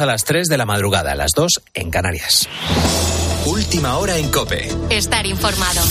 [0.00, 2.48] A las 3 de la madrugada, a las 2 en Canarias.
[3.44, 4.70] Última hora en Cope.
[4.88, 5.82] Estar informado.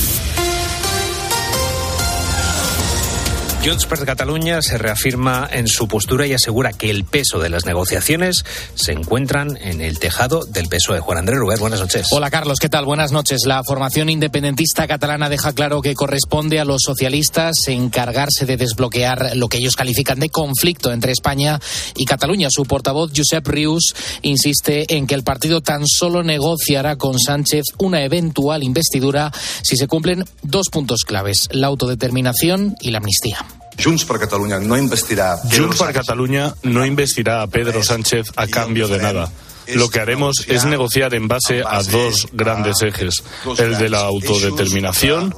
[3.63, 7.67] Junts per Catalunya se reafirma en su postura y asegura que el peso de las
[7.67, 8.43] negociaciones
[8.73, 11.59] se encuentran en el tejado del peso de Juan Andrés Rubén.
[11.59, 12.07] Buenas noches.
[12.09, 12.85] Hola Carlos, ¿qué tal?
[12.85, 13.41] Buenas noches.
[13.45, 19.47] La formación independentista catalana deja claro que corresponde a los socialistas encargarse de desbloquear lo
[19.47, 21.59] que ellos califican de conflicto entre España
[21.95, 22.47] y Cataluña.
[22.49, 28.03] Su portavoz, Josep Rius, insiste en que el partido tan solo negociará con Sánchez una
[28.03, 33.50] eventual investidura si se cumplen dos puntos claves, la autodeterminación y la amnistía.
[33.77, 35.35] Junts per Catalunya no investirà...
[35.49, 39.31] Junts per Catalunya no investirà a Pedro Sánchez a cambio de nada.
[39.67, 43.23] Lo que haremos es negociar en base a dos grandes ejes,
[43.57, 45.33] el de la autodeterminación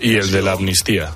[0.00, 1.14] y el de la amnistía.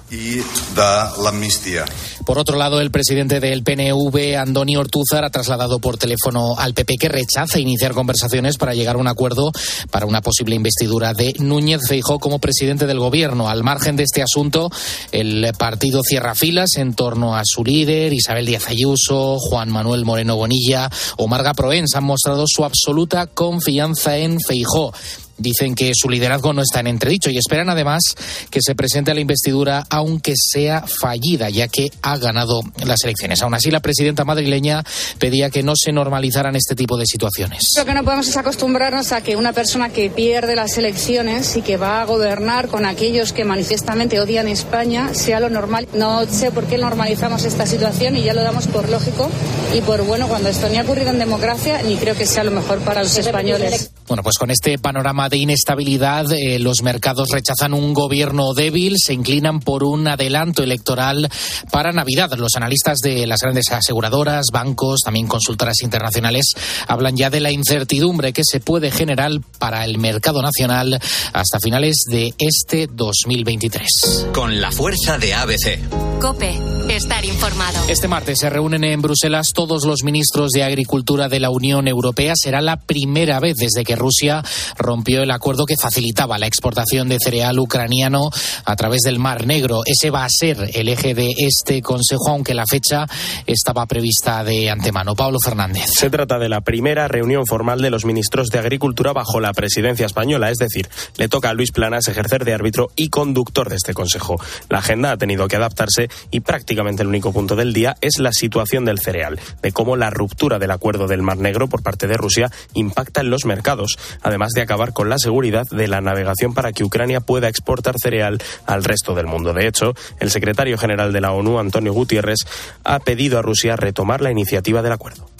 [2.29, 6.97] Por otro lado, el presidente del PNV, Andoni Ortúzar, ha trasladado por teléfono al PP
[7.01, 9.51] que rechaza iniciar conversaciones para llegar a un acuerdo
[9.91, 13.49] para una posible investidura de Núñez Feijó como presidente del gobierno.
[13.49, 14.69] Al margen de este asunto,
[15.11, 20.37] el partido cierra filas en torno a su líder, Isabel Díaz Ayuso, Juan Manuel Moreno
[20.37, 24.93] Bonilla o Marga Proens han mostrado su absoluta confianza en Feijó.
[25.39, 28.03] Dicen que su liderazgo no está en entredicho y esperan además
[28.51, 33.43] que se presente a la investidura aunque sea fallida, ya que ha ganado las elecciones.
[33.43, 34.85] Aún así, la presidenta madrileña
[35.19, 37.63] pedía que no se normalizaran este tipo de situaciones.
[37.77, 41.63] Lo que no podemos es acostumbrarnos a que una persona que pierde las elecciones y
[41.63, 45.89] que va a gobernar con aquellos que manifiestamente odian España sea lo normal.
[45.95, 49.31] No sé por qué normalizamos esta situación y ya lo damos por lógico
[49.75, 52.51] y por bueno cuando esto ni ha ocurrido en democracia ni creo que sea lo
[52.51, 53.91] mejor para los españoles.
[54.07, 59.15] Bueno, pues con este panorama de inestabilidad, eh, los mercados rechazan un gobierno débil, se
[59.15, 61.29] inclinan por un adelanto electoral
[61.71, 62.33] para Navidad.
[62.37, 66.53] Los analistas de las grandes aseguradoras, bancos, también consultoras internacionales
[66.87, 71.01] hablan ya de la incertidumbre que se puede generar para el mercado nacional
[71.33, 74.29] hasta finales de este 2023.
[74.33, 76.18] Con la fuerza de ABC.
[76.21, 76.59] Cope,
[76.89, 77.79] estar informado.
[77.89, 82.33] Este martes se reúnen en Bruselas todos los ministros de Agricultura de la Unión Europea.
[82.37, 84.43] Será la primera vez desde que Rusia
[84.77, 88.31] rompió el acuerdo que facilitaba la exportación de cereal ucraniano
[88.65, 89.83] a través del Mar Negro.
[89.87, 93.07] Ese va a ser el eje de este Consejo, aunque la fecha
[93.47, 95.15] estaba prevista de antemano.
[95.15, 95.87] Pablo Fernández.
[95.95, 100.07] Se trata de la primera reunión formal de los ministros de Agricultura bajo la presidencia
[100.07, 103.95] española, es decir, le toca a Luis Planas ejercer de árbitro y conductor de este
[103.95, 104.37] Consejo.
[104.69, 108.33] La agenda ha tenido que adaptarse y prácticamente el único punto del día es la
[108.33, 112.17] situación del cereal, de cómo la ruptura del acuerdo del Mar Negro por parte de
[112.17, 116.73] Rusia impacta en los mercados, además de acabar con la seguridad de la navegación para
[116.73, 119.53] que Ucrania pueda exportar cereal al resto del mundo.
[119.53, 122.41] De hecho, el secretario general de la ONU, Antonio Gutiérrez,
[122.85, 125.38] ha pedido a Rusia retomar la iniciativa del acuerdo.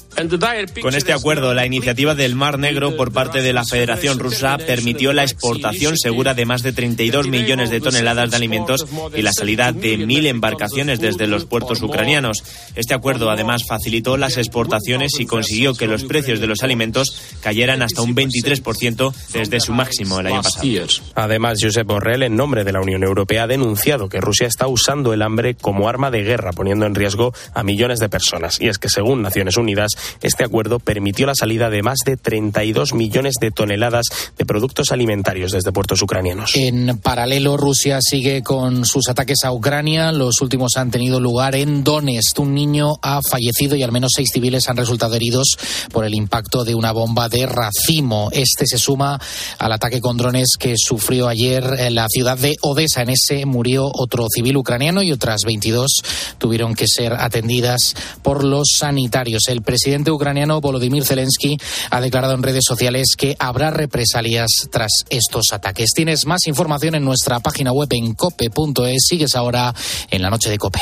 [0.83, 5.13] Con este acuerdo, la iniciativa del Mar Negro por parte de la Federación Rusa permitió
[5.13, 9.71] la exportación segura de más de 32 millones de toneladas de alimentos y la salida
[9.73, 12.43] de mil embarcaciones desde los puertos ucranianos.
[12.75, 17.83] Este acuerdo además facilitó las exportaciones y consiguió que los precios de los alimentos cayeran
[17.83, 20.67] hasta un 23% desde su máximo el año pasado.
[21.15, 25.13] Además, Josep Borrell, en nombre de la Unión Europea, ha denunciado que Rusia está usando
[25.13, 28.61] el hambre como arma de guerra, poniendo en riesgo a millones de personas.
[28.61, 29.93] Y es que, según Naciones Unidas,
[30.23, 35.53] este acuerdo permitió la salida de más de 32 millones de toneladas de productos alimentarios
[35.53, 36.55] desde puertos ucranianos.
[36.57, 40.13] En paralelo, Rusia sigue con sus ataques a Ucrania.
[40.13, 42.39] Los últimos han tenido lugar en Donetsk.
[42.39, 45.57] Un niño ha fallecido y al menos seis civiles han resultado heridos
[45.93, 48.31] por el impacto de una bomba de racimo.
[48.33, 49.21] Este se suma
[49.59, 53.03] al ataque con drones que sufrió ayer la ciudad de Odessa.
[53.03, 56.03] En ese murió otro civil ucraniano y otras 22
[56.39, 59.49] tuvieron que ser atendidas por los sanitarios.
[59.49, 61.57] El presidente ucraniano Volodymyr Zelensky
[61.91, 65.91] ha declarado en redes sociales que habrá represalias tras estos ataques.
[65.95, 69.07] Tienes más información en nuestra página web en cope.es.
[69.07, 69.75] Sigues ahora
[70.11, 70.81] en la noche de Cope.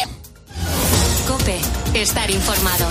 [1.26, 1.58] Cope,
[1.94, 2.86] estar informado.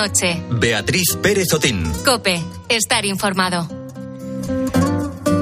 [0.00, 0.42] Noche.
[0.48, 1.92] Beatriz Pérez Otín.
[2.06, 3.68] Cope, estar informado.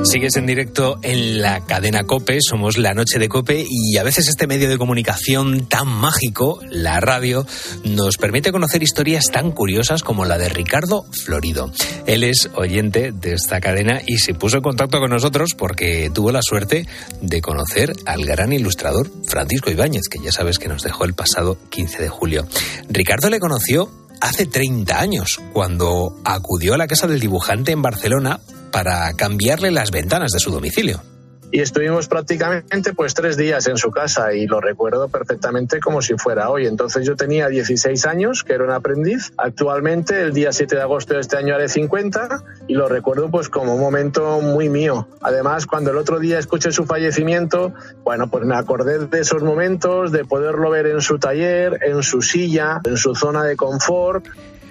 [0.02, 4.26] Sigues en directo en la cadena Cope, somos la noche de Cope y a veces
[4.28, 7.46] este medio de comunicación tan mágico, la radio,
[7.84, 11.70] nos permite conocer historias tan curiosas como la de Ricardo Florido.
[12.06, 16.32] Él es oyente de esta cadena y se puso en contacto con nosotros porque tuvo
[16.32, 16.87] la suerte
[17.20, 21.58] de conocer al gran ilustrador Francisco Ibáñez, que ya sabes que nos dejó el pasado
[21.70, 22.49] 15 de julio.
[22.88, 28.41] Ricardo le conoció hace 30 años, cuando acudió a la casa del dibujante en Barcelona
[28.70, 31.03] para cambiarle las ventanas de su domicilio
[31.50, 36.15] y estuvimos prácticamente pues tres días en su casa y lo recuerdo perfectamente como si
[36.15, 36.67] fuera hoy.
[36.67, 39.33] Entonces yo tenía 16 años, que era un aprendiz.
[39.37, 43.49] Actualmente el día 7 de agosto de este año haré 50 y lo recuerdo pues
[43.49, 45.09] como un momento muy mío.
[45.21, 47.73] Además, cuando el otro día escuché su fallecimiento,
[48.05, 52.21] bueno, pues me acordé de esos momentos, de poderlo ver en su taller, en su
[52.23, 54.27] silla, en su zona de confort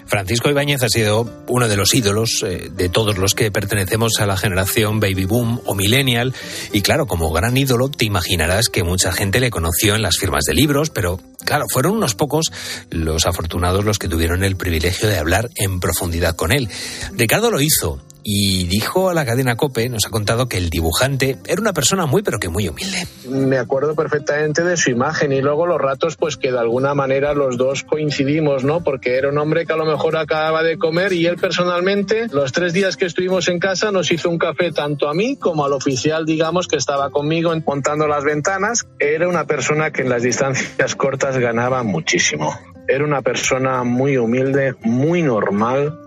[0.07, 4.25] Francisco Ibáñez ha sido uno de los ídolos eh, de todos los que pertenecemos a
[4.25, 6.33] la generación baby boom o millennial
[6.71, 10.45] y claro, como gran ídolo te imaginarás que mucha gente le conoció en las firmas
[10.45, 12.51] de libros, pero claro, fueron unos pocos
[12.89, 16.69] los afortunados los que tuvieron el privilegio de hablar en profundidad con él.
[17.13, 21.37] Ricardo lo hizo y dijo a la cadena Cope, nos ha contado que el dibujante
[21.47, 23.07] era una persona muy pero que muy humilde.
[23.29, 27.33] Me acuerdo perfectamente de su imagen y luego los ratos pues que de alguna manera
[27.33, 28.83] los dos coincidimos, ¿no?
[28.83, 32.51] Porque era un hombre que a lo mejor acababa de comer y él personalmente los
[32.51, 35.71] tres días que estuvimos en casa nos hizo un café tanto a mí como al
[35.71, 38.85] oficial, digamos, que estaba conmigo montando las ventanas.
[38.99, 42.53] Era una persona que en las distancias cortas ganaba muchísimo.
[42.89, 45.97] Era una persona muy humilde, muy normal,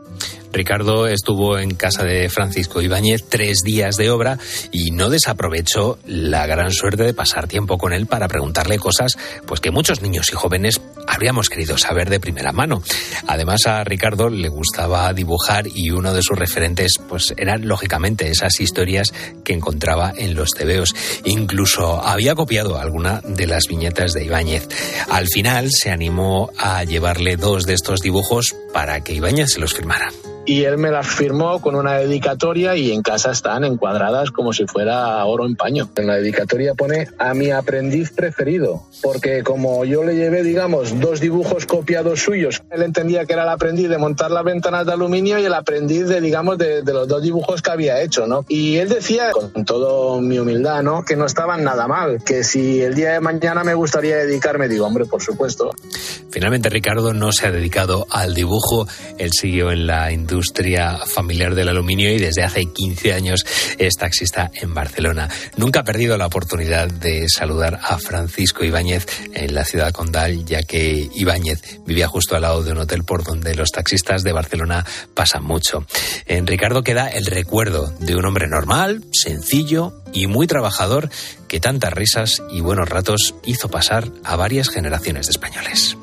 [0.53, 4.39] Ricardo estuvo en casa de Francisco Ibáñez tres días de obra
[4.73, 9.17] y no desaprovechó la gran suerte de pasar tiempo con él para preguntarle cosas
[9.47, 12.83] pues que muchos niños y jóvenes habríamos querido saber de primera mano.
[13.27, 18.61] Además a Ricardo le gustaba dibujar y uno de sus referentes pues eran lógicamente esas
[18.61, 19.13] historias
[19.45, 20.95] que encontraba en los tebeos.
[21.25, 24.69] Incluso había copiado alguna de las viñetas de Ibáñez.
[25.09, 29.75] Al final se animó a llevarle dos de estos dibujos para que Ibáñez se los
[29.75, 30.11] firmara
[30.51, 34.67] y él me las firmó con una dedicatoria y en casa están encuadradas como si
[34.67, 35.89] fuera oro en paño.
[35.95, 41.21] En la dedicatoria pone a mi aprendiz preferido, porque como yo le llevé, digamos, dos
[41.21, 45.39] dibujos copiados suyos, él entendía que era el aprendiz de montar las ventanas de aluminio
[45.39, 48.45] y el aprendiz de, digamos, de, los dos dibujos que había hecho, ¿no?
[48.49, 51.05] Y él decía, con toda mi humildad, ¿no?
[51.05, 54.85] Que no estaban nada mal, que si el día de mañana me gustaría dedicarme, digo,
[54.85, 55.71] hombre, por supuesto.
[56.33, 61.55] Finalmente Ricardo no se ha dedicado al dibujo, él siguió en la industria industria familiar
[61.55, 63.45] del aluminio y desde hace 15 años
[63.77, 65.29] es taxista en Barcelona.
[65.59, 70.63] Nunca ha perdido la oportunidad de saludar a Francisco Ibáñez en la ciudad condal, ya
[70.63, 74.87] que Ibáñez vivía justo al lado de un hotel por donde los taxistas de Barcelona
[75.13, 75.85] pasan mucho.
[76.25, 81.11] En Ricardo queda el recuerdo de un hombre normal, sencillo y muy trabajador
[81.49, 85.99] que tantas risas y buenos ratos hizo pasar a varias generaciones de españoles.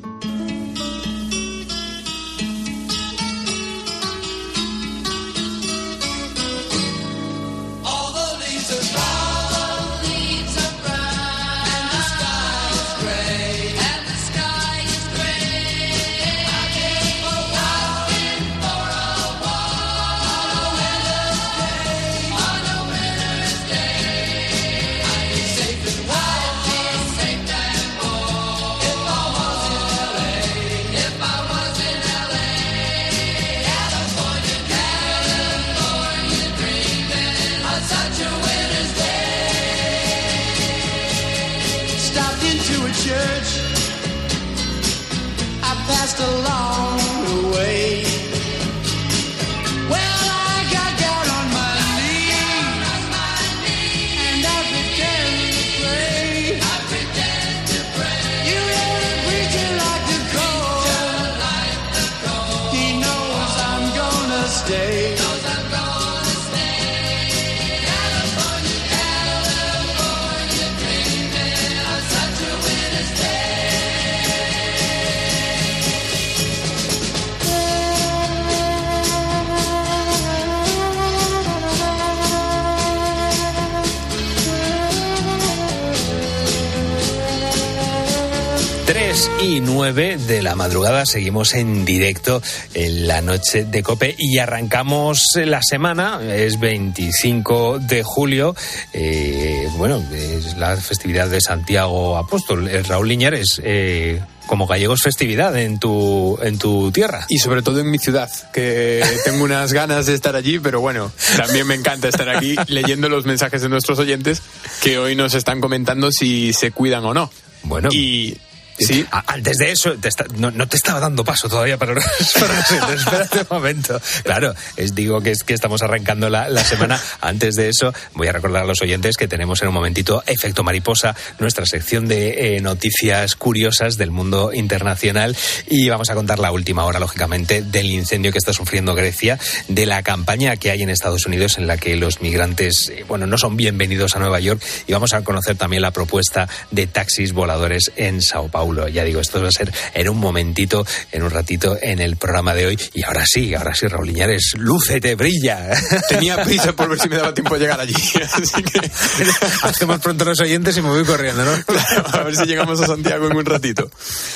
[90.58, 92.42] Madrugada seguimos en directo
[92.74, 98.56] en la noche de Cope y arrancamos la semana, es 25 de julio,
[98.92, 102.68] eh, bueno, es la festividad de Santiago Apóstol.
[102.68, 107.26] Eh, Raúl Liñares, eh, como gallegos festividad en tu, en tu tierra.
[107.30, 111.12] Y sobre todo en mi ciudad, que tengo unas ganas de estar allí, pero bueno,
[111.38, 114.42] también me encanta estar aquí leyendo los mensajes de nuestros oyentes
[114.82, 117.30] que hoy nos están comentando si se cuidan o no.
[117.64, 117.90] Bueno.
[117.92, 118.38] Y
[118.79, 119.05] Sí.
[119.12, 122.03] Antes de eso, te está- no, no te estaba dando paso todavía para los,
[122.39, 123.00] para los.
[123.00, 124.00] Espérate un momento.
[124.24, 127.01] Claro, es, digo que es que estamos arrancando la, la semana.
[127.22, 130.63] Antes de eso, voy a recordar a los oyentes que tenemos en un momentito Efecto
[130.63, 135.36] Mariposa, nuestra sección de eh, noticias curiosas del mundo internacional.
[135.67, 139.86] Y vamos a contar la última hora, lógicamente, del incendio que está sufriendo Grecia, de
[139.88, 143.38] la campaña que hay en Estados Unidos en la que los migrantes, eh, bueno, no
[143.39, 144.62] son bienvenidos a Nueva York.
[144.86, 148.66] Y vamos a conocer también la propuesta de taxis voladores en Sao Paulo.
[148.89, 152.53] Ya digo, esto va a ser en un momentito, en un ratito, en el programa
[152.53, 152.79] de hoy.
[152.93, 155.69] Y ahora sí, ahora sí, Raúl Iñares, lúcete, brilla.
[156.09, 157.95] Tenía prisa por ver si me daba tiempo de llegar allí.
[158.33, 158.79] Así que
[159.63, 161.51] Hacemos pronto los oyentes y me voy corriendo, ¿no?
[162.13, 163.89] a ver si llegamos a Santiago en un ratito.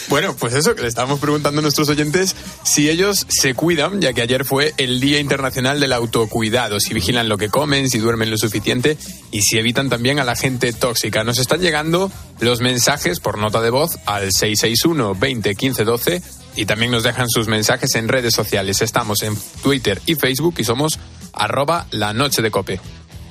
[0.10, 4.14] Bueno, pues eso, que le estábamos preguntando a nuestros oyentes si ellos se cuidan, ya
[4.14, 8.30] que ayer fue el Día Internacional del Autocuidado, si vigilan lo que comen, si duermen
[8.30, 8.98] lo suficiente
[9.32, 11.24] y si evitan también a la gente tóxica.
[11.24, 16.22] Nos están llegando los mensajes por nota de voz al 661 20 15 12
[16.56, 18.82] y también nos dejan sus mensajes en redes sociales.
[18.82, 21.00] Estamos en Twitter y Facebook y somos
[21.34, 22.80] arroba la noche de cope.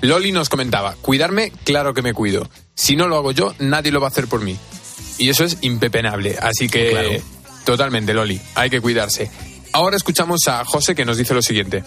[0.01, 2.49] Loli nos comentaba, cuidarme, claro que me cuido.
[2.75, 4.57] Si no lo hago yo, nadie lo va a hacer por mí.
[5.19, 6.39] Y eso es impepenable.
[6.41, 7.11] Así que, Claro.
[7.67, 9.31] totalmente, Loli, hay que cuidarse.
[9.73, 11.85] Ahora escuchamos a José que nos dice lo siguiente.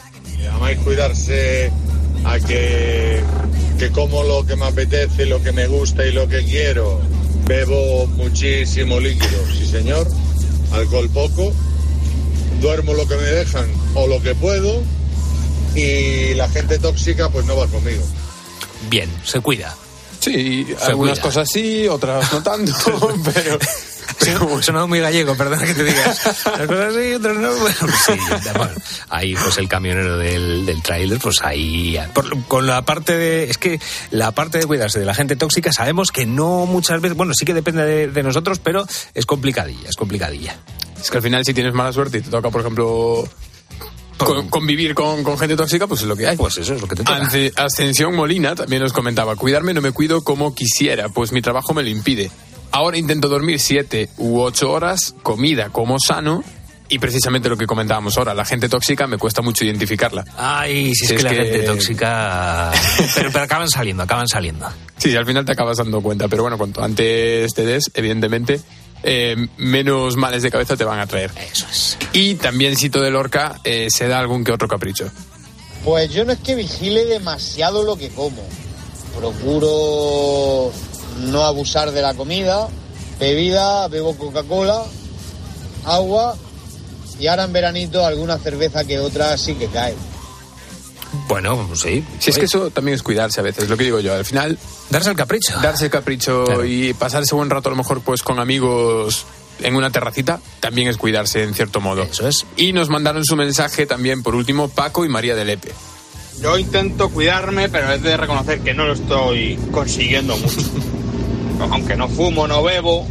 [0.52, 1.72] Además cuidarse
[2.24, 3.22] a que,
[3.80, 7.02] que como lo que me apetece, lo que me gusta y lo que quiero.
[7.46, 10.08] Bebo muchísimo líquido, sí señor.
[10.72, 11.54] Alcohol poco.
[12.62, 14.82] Duermo lo que me dejan o lo que puedo.
[15.76, 18.04] Y la gente tóxica pues no va conmigo.
[18.90, 19.76] Bien, se cuida.
[20.20, 21.24] Sí, Se algunas cuida.
[21.24, 22.72] cosas sí, otras no tanto,
[23.34, 23.58] pero...
[24.62, 26.22] Sonado muy gallego, perdona que te digas.
[26.46, 27.52] Las cosas sí, otras no.
[27.56, 28.14] Bueno, pues sí,
[28.56, 28.74] bueno,
[29.10, 31.98] ahí pues el camionero del, del tráiler, pues ahí...
[32.14, 33.50] por- con la parte de...
[33.50, 33.80] Es que
[34.12, 37.18] la parte de cuidarse de la gente tóxica sabemos que no muchas veces...
[37.18, 40.56] Bueno, sí que depende de, de nosotros, pero es complicadilla, es complicadilla.
[41.02, 43.28] Es que al final si tienes mala suerte y te toca, por ejemplo,
[44.18, 46.38] con- convivir con, con gente tóxica, pues es lo que hay.
[46.38, 47.30] Pues eso es lo que te toca.
[47.58, 51.84] Ascensión Molina también nos comentaba, cuidarme no me cuido como quisiera, pues mi trabajo me
[51.84, 52.32] lo impide.
[52.74, 56.44] Ahora intento dormir siete u ocho horas, comida como sano,
[56.90, 60.26] y precisamente lo que comentábamos ahora, la gente tóxica me cuesta mucho identificarla.
[60.38, 62.72] Ay, si es, que, la que- gente tóxica...
[63.16, 64.68] Pero, pero acaban saliendo, acaban saliendo.
[64.98, 68.62] Sí, al final te acabas dando cuenta, pero bueno, cuanto antes te des, evidentemente,
[69.04, 71.30] eh, menos males de cabeza te van a traer.
[71.52, 71.98] Eso es.
[72.14, 75.12] Y también Sito de Lorca eh, se da algún que otro capricho.
[75.84, 78.48] Pues yo no es que vigile demasiado lo que como.
[79.20, 80.72] Procuro
[81.20, 82.68] no abusar de la comida,
[83.20, 84.84] bebida, bebo Coca-Cola,
[85.86, 86.36] agua
[87.20, 89.96] y ahora en veranito alguna cerveza que otra sí que cae.
[91.28, 92.04] Bueno, pues sí.
[92.20, 94.58] Si es que eso también es cuidarse a veces, lo que digo yo, al final
[94.90, 95.54] Darse el capricho.
[95.62, 96.66] darse el capricho Claro.
[96.66, 99.26] y pasarse buen rato a lo mejor pues con amigos
[99.60, 102.02] en una terracita también es cuidarse en cierto modo.
[102.04, 102.46] Eso es.
[102.58, 105.72] Y nos mandaron su mensaje también por último Paco y María de Lepe.
[106.42, 110.58] Yo intento cuidarme, pero es de reconocer que no lo estoy consiguiendo mucho.
[111.60, 113.06] Aunque no fumo, no bebo,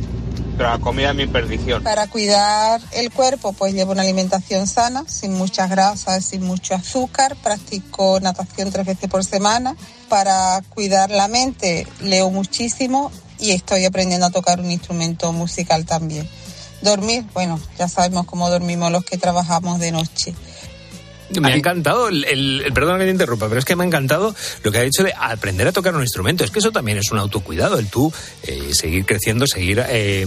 [0.57, 1.83] pero la comida es mi perdición.
[1.83, 7.37] Para cuidar el cuerpo, pues llevo una alimentación sana, sin muchas grasas, sin mucho azúcar.
[7.37, 9.77] Practico natación tres veces por semana.
[10.09, 16.29] Para cuidar la mente, leo muchísimo y estoy aprendiendo a tocar un instrumento musical también.
[16.83, 20.35] Dormir, bueno, ya sabemos cómo dormimos los que trabajamos de noche.
[21.41, 23.87] Me ha encantado, el, el, el- perdona que te interrumpa, pero es que me ha
[23.87, 26.45] encantado lo que ha dicho de aprender a tocar un instrumento.
[26.45, 28.13] Es que eso también es un autocuidado, el tú
[28.45, 30.27] eh, seguir creciendo, seguir eh,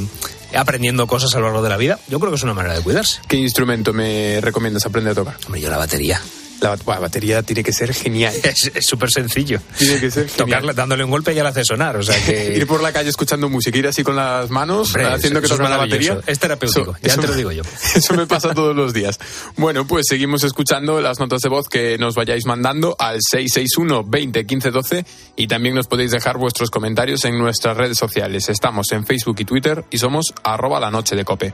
[0.56, 2.00] aprendiendo cosas a lo largo de la vida.
[2.08, 3.20] Yo creo que es una manera de cuidarse.
[3.28, 5.38] ¿Qué instrumento me recomiendas aprender a tocar?
[5.46, 6.22] Hombre, yo la batería.
[6.62, 8.34] La batería tiene que ser genial.
[8.44, 9.60] Es súper sencillo.
[9.78, 10.62] Tiene que ser genial.
[10.62, 12.54] Tocarla dándole un golpe ya la hace sonar, o sea que...
[12.56, 15.56] Ir por la calle escuchando música, ir así con las manos, Hombre, haciendo que eso
[15.56, 16.20] es toca la batería.
[16.26, 17.64] Es terapéutico, ya te lo digo yo.
[17.96, 19.20] Eso me pasa todos los días.
[19.58, 24.46] Bueno, pues seguimos escuchando las notas de voz que nos vayáis mandando al 661 20
[24.46, 28.50] 15 12 y también nos podéis dejar vuestros comentarios en nuestras redes sociales.
[28.50, 31.54] Estamos en Facebook y Twitter y somos arroba la noche de cope.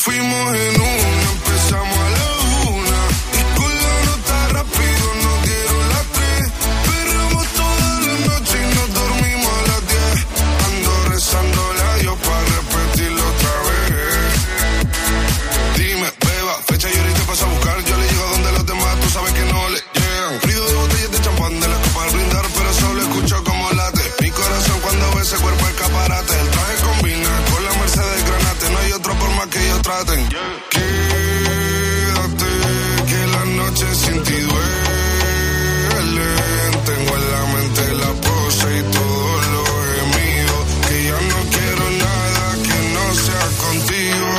[0.00, 1.19] fuimos en una,
[30.00, 30.28] laten.
[30.70, 32.50] Quédate,
[33.08, 36.28] que la noche sin ti duele.
[36.86, 40.64] Tengo en la mente la pose y todos los gemidos.
[40.88, 44.30] Que ya no quiero nada que no sea contigo.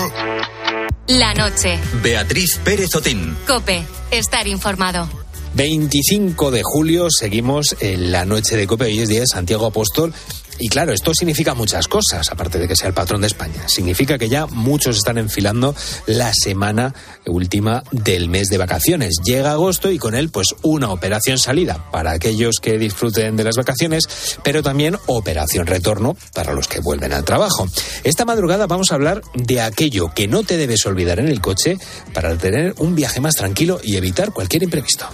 [1.07, 1.79] La noche.
[2.01, 3.37] Beatriz Pérez Otín.
[3.47, 3.83] Cope.
[4.11, 5.07] Estar informado.
[5.53, 8.85] 25 de julio seguimos en la noche de Cope.
[8.85, 10.13] Hoy es día de Santiago Apóstol.
[10.61, 13.67] Y claro, esto significa muchas cosas, aparte de que sea el patrón de España.
[13.67, 15.75] Significa que ya muchos están enfilando
[16.05, 16.93] la semana
[17.25, 19.15] última del mes de vacaciones.
[19.25, 23.55] Llega agosto y con él, pues, una operación salida para aquellos que disfruten de las
[23.55, 24.03] vacaciones,
[24.43, 27.67] pero también operación retorno para los que vuelven al trabajo.
[28.03, 31.77] Esta madrugada vamos a hablar de aquello que no te debes olvidar en el coche
[32.13, 35.09] para tener un viaje más tranquilo y evitar cualquier imprevisto.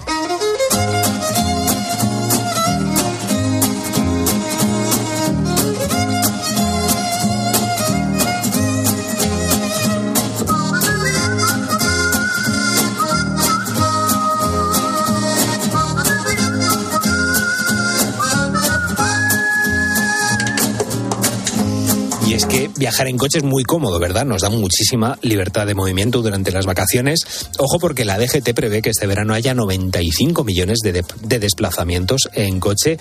[22.78, 24.26] Viajar en coche es muy cómodo, ¿verdad?
[24.26, 27.20] Nos da muchísima libertad de movimiento durante las vacaciones.
[27.58, 32.30] Ojo porque la DGT prevé que este verano haya 95 millones de, de- de desplazamientos
[32.34, 32.98] en coche.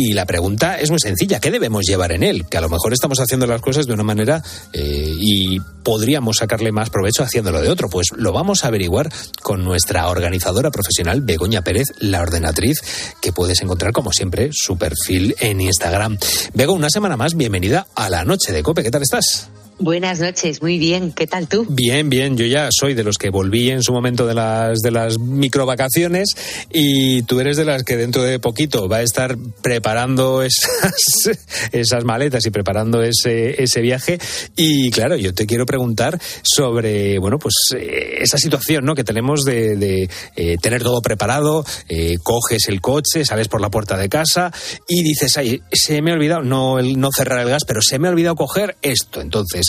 [0.00, 2.46] Y la pregunta es muy sencilla, ¿qué debemos llevar en él?
[2.48, 6.70] Que a lo mejor estamos haciendo las cosas de una manera eh, y podríamos sacarle
[6.70, 7.88] más provecho haciéndolo de otro.
[7.88, 9.10] Pues lo vamos a averiguar
[9.42, 12.80] con nuestra organizadora profesional, Begoña Pérez, la ordenatriz,
[13.20, 16.16] que puedes encontrar como siempre su perfil en Instagram.
[16.54, 18.84] Bego, una semana más, bienvenida a la noche de Cope.
[18.84, 19.48] ¿Qué tal estás?
[19.80, 21.12] Buenas noches, muy bien.
[21.12, 21.64] ¿Qué tal tú?
[21.68, 22.36] Bien, bien.
[22.36, 26.34] Yo ya soy de los que volví en su momento de las de las microvacaciones
[26.72, 30.42] y tú eres de las que dentro de poquito va a estar preparando
[31.72, 34.18] esas, maletas y preparando ese, ese viaje.
[34.56, 38.96] Y claro, yo te quiero preguntar sobre, bueno, pues eh, esa situación ¿no?
[38.96, 43.96] que tenemos de, eh, tener todo preparado, eh, coges el coche, sales por la puerta
[43.96, 44.52] de casa
[44.88, 48.08] y dices, ay, se me ha olvidado no, no cerrar el gas, pero se me
[48.08, 49.20] ha olvidado coger esto.
[49.20, 49.67] Entonces,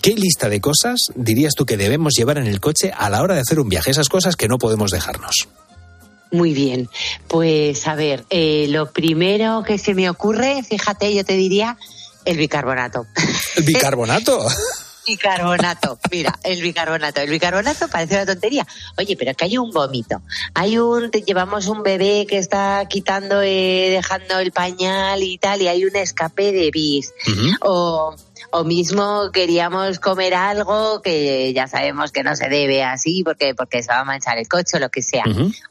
[0.00, 3.34] ¿Qué lista de cosas dirías tú que debemos llevar en el coche a la hora
[3.34, 3.90] de hacer un viaje?
[3.90, 5.48] Esas cosas que no podemos dejarnos.
[6.30, 6.88] Muy bien.
[7.26, 11.76] Pues a ver, eh, lo primero que se me ocurre, fíjate, yo te diría
[12.24, 13.06] el bicarbonato.
[13.56, 14.46] ¿El bicarbonato?
[15.08, 17.22] Bicarbonato, mira, el bicarbonato.
[17.22, 18.66] El bicarbonato parece una tontería.
[18.98, 20.20] Oye, pero que hay un vómito.
[20.52, 25.62] Hay un, te- llevamos un bebé que está quitando, eh, dejando el pañal y tal,
[25.62, 27.10] y hay un escape de bis.
[27.62, 28.14] O,
[28.50, 33.82] o mismo queríamos comer algo que ya sabemos que no se debe así porque, porque
[33.82, 35.24] se va a manchar el coche o lo que sea.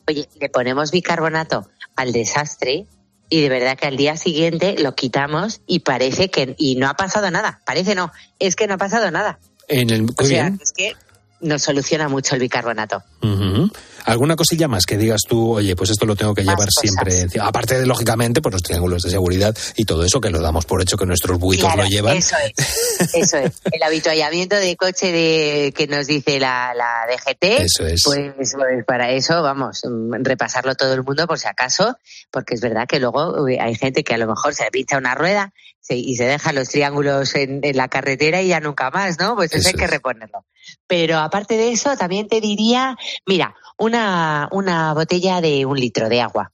[0.08, 2.86] Oye, le ponemos bicarbonato al desastre
[3.30, 6.94] y de verdad que al día siguiente lo quitamos y parece que y no ha
[6.94, 7.62] pasado nada.
[7.66, 9.40] Parece no, es que no ha pasado nada.
[9.68, 10.60] En el, O sea, bien.
[10.62, 10.96] es que
[11.42, 13.04] nos soluciona mucho el bicarbonato.
[13.22, 13.70] Ujú.
[14.08, 16.82] ¿Alguna cosilla más que digas tú, oye, pues esto lo tengo que Más llevar cosas.
[17.15, 17.41] siempre?
[17.41, 20.82] Aparte de, lógicamente, por los triángulos de seguridad y todo eso que lo damos por
[20.82, 22.17] hecho que nuestros buitos Claro, lo llevan.
[22.17, 23.62] Eso es, eso es.
[23.72, 27.43] El habituallamiento de coche de que nos dice la, la DGT.
[27.62, 28.02] Eso es.
[28.06, 31.98] Pues, pues para eso, vamos, mm, repasarlo todo el mundo por si acaso,
[32.32, 34.98] porque es verdad que luego uy, hay gente que a lo mejor se le pincha
[34.98, 35.54] una rueda
[35.89, 39.36] y se deja los triángulos en, en la carretera y ya nunca más, ¿no?
[39.36, 40.46] Pues eso, hay que reponerlo.
[40.86, 46.22] Pero aparte de eso, también te diría, mira, una, una botella de un litro de
[46.22, 46.52] agua.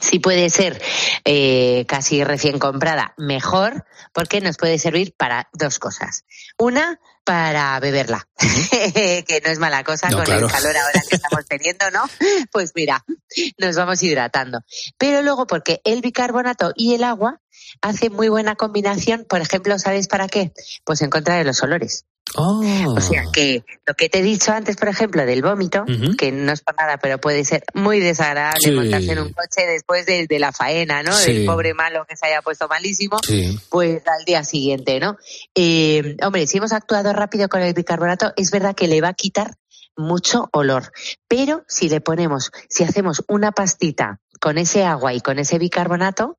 [0.00, 0.82] Si puede ser
[1.24, 6.24] eh, casi recién comprada, mejor, porque nos puede servir para dos cosas.
[6.58, 8.26] Una, para beberla,
[8.70, 10.46] que no es mala cosa No, con claro.
[10.46, 12.04] el calor ahora que estamos teniendo, ¿no?
[12.52, 13.04] Pues mira,
[13.58, 14.60] nos vamos hidratando.
[14.98, 17.40] Pero luego, porque el bicarbonato y el agua
[17.80, 20.52] hacen muy buena combinación, por ejemplo, ¿sabes para qué?
[20.84, 22.04] Pues en contra de los olores.
[22.36, 25.84] O sea que lo que te he dicho antes, por ejemplo, del vómito,
[26.18, 28.70] que no es por nada, pero puede ser muy desagradable Sí.
[28.72, 31.12] montarse en un coche después de, de la faena, ¿no?
[31.12, 31.32] Sí.
[31.32, 33.58] Del pobre malo que se haya puesto malísimo, Sí.
[33.70, 35.16] pues al día siguiente, ¿no?
[35.54, 39.14] Eh, hombre, si hemos actuado rápido con el bicarbonato, es verdad que le va a
[39.14, 39.54] quitar
[39.96, 40.90] mucho olor.
[41.28, 46.36] Pero si le ponemos, si hacemos una pastita con ese agua y con ese bicarbonato,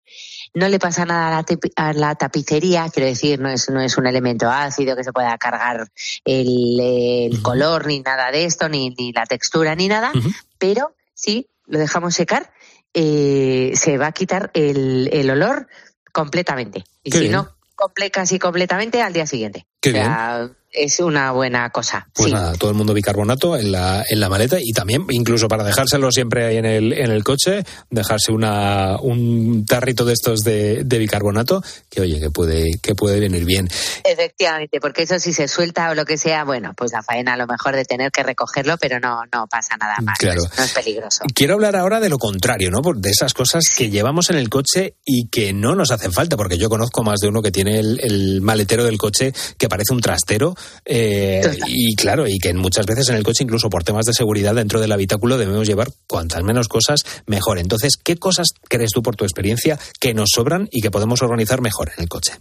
[0.53, 1.43] no le pasa nada
[1.75, 5.35] a la, tapicería, quiero decir, no es, no es un elemento ácido que se pueda
[5.39, 5.87] cargar
[6.23, 10.11] el, el color, ni nada de esto, ni, ni la textura, ni nada,
[10.59, 12.53] pero si lo dejamos secar,
[12.93, 15.67] eh, se va a quitar el, el olor
[16.13, 16.83] completamente.
[17.03, 17.31] Y Qué si bien.
[17.31, 19.65] no, comple- casi completamente al día siguiente.
[19.85, 22.07] Qué o sea, es una buena cosa.
[22.13, 22.33] Pues sí.
[22.33, 26.11] nada, todo el mundo bicarbonato en la, en la maleta y también, incluso para dejárselo
[26.11, 30.97] siempre ahí en el, en el coche, dejarse una, un tarrito de estos de, de
[30.97, 33.67] bicarbonato que, oye, que puede, que puede venir bien.
[34.03, 37.37] Efectivamente, porque eso si se suelta o lo que sea, bueno, pues la faena a
[37.37, 40.17] lo mejor de tener que recogerlo, pero no, no pasa nada más.
[40.17, 40.41] Claro.
[40.57, 41.23] No es peligroso.
[41.33, 42.81] Quiero hablar ahora de lo contrario, ¿no?
[42.95, 46.57] De esas cosas que llevamos en el coche y que no nos hacen falta, porque
[46.57, 49.99] yo conozco más de uno que tiene el, el maletero del coche que parece un
[49.99, 54.13] trastero eh, y claro, y que muchas veces en el coche, incluso por temas de
[54.13, 57.59] seguridad dentro del habitáculo, debemos llevar cuantas menos cosas mejor.
[57.59, 61.59] Entonces, ¿qué cosas crees tú por tu experiencia que nos sobran y que podemos organizar
[61.59, 62.31] mejor en el coche?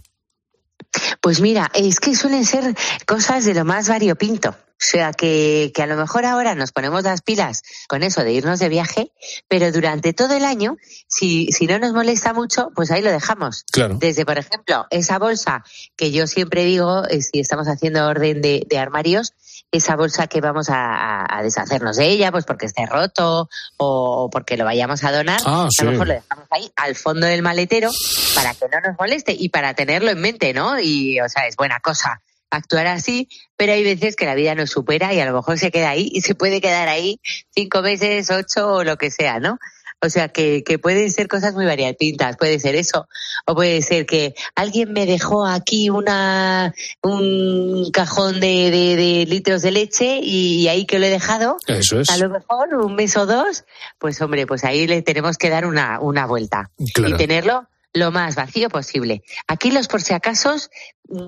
[1.21, 4.55] Pues mira, es que suelen ser cosas de lo más variopinto.
[4.75, 8.33] O sea, que, que, a lo mejor ahora nos ponemos las pilas con eso de
[8.33, 9.13] irnos de viaje,
[9.47, 10.75] pero durante todo el año,
[11.07, 13.63] si, si no nos molesta mucho, pues ahí lo dejamos.
[13.71, 13.97] Claro.
[13.99, 15.63] Desde, por ejemplo, esa bolsa
[15.95, 19.33] que yo siempre digo, eh, si estamos haciendo orden de, de armarios,
[19.75, 24.57] esa bolsa que vamos a, a, deshacernos de ella, pues porque esté roto o porque
[24.57, 25.81] lo vayamos a donar, ah, sí.
[25.81, 27.91] a lo mejor lo dejamos ahí al fondo del maletero
[28.33, 30.79] para que no nos moleste y para tenerlo en mente, ¿no?
[30.79, 34.69] Y, o sea, es buena cosa actuar así, pero hay veces que la vida nos
[34.69, 37.19] supera y a lo mejor se queda ahí y se puede quedar ahí
[37.53, 39.57] cinco meses, ocho o lo que sea, ¿no?
[40.05, 42.37] O sea, que, que pueden ser cosas muy variopintas.
[42.37, 43.07] Puede ser eso.
[43.45, 49.61] O puede ser que alguien me dejó aquí una, un cajón de, de, de litros
[49.61, 51.57] de leche y, y, ahí que lo he dejado.
[51.67, 52.09] Eso es.
[52.09, 53.65] A lo mejor un mes o dos,
[53.99, 56.69] pues hombre, pues ahí le tenemos que dar una, una vuelta.
[56.93, 57.15] Claro.
[57.15, 59.23] Y tenerlo lo más vacío posible.
[59.47, 60.69] Aquí los por si acasos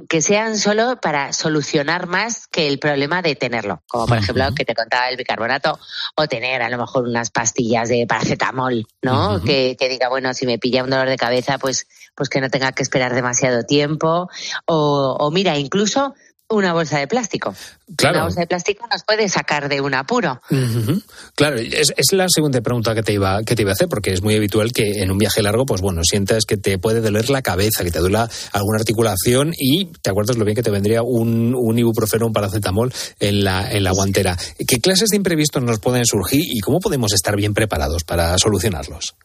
[0.10, 4.66] que sean solo para solucionar más que el problema de tenerlo, como por ejemplo que
[4.66, 5.80] te contaba el bicarbonato
[6.16, 9.36] o tener a lo mejor unas pastillas de paracetamol, ¿no?
[9.36, 9.44] Uh -huh.
[9.44, 12.50] que, que, diga, bueno, si me pilla un dolor de cabeza, pues, pues que no
[12.50, 14.30] tenga que esperar demasiado tiempo
[14.66, 16.16] o, o mira, incluso
[16.50, 17.54] una bolsa de plástico.
[17.96, 18.18] Claro.
[18.18, 20.42] Una bolsa de plástico nos puede sacar de un apuro.
[20.50, 21.04] Uh -huh.
[21.36, 24.14] Claro, es, es, la segunda pregunta que te, iba, que te iba a hacer, porque
[24.14, 27.30] es muy habitual que en un viaje largo, pues bueno, sientas que te puede doler
[27.30, 31.02] la cabeza, que te duela alguna articulación y te acuerdas lo bien que te vendría
[31.04, 34.38] un, un ibuprofeno, un paracetamol en la, en la guantera.
[34.68, 39.16] ¿Qué clases de imprevistos nos pueden surgir y cómo podemos estar bien preparados para solucionarlos?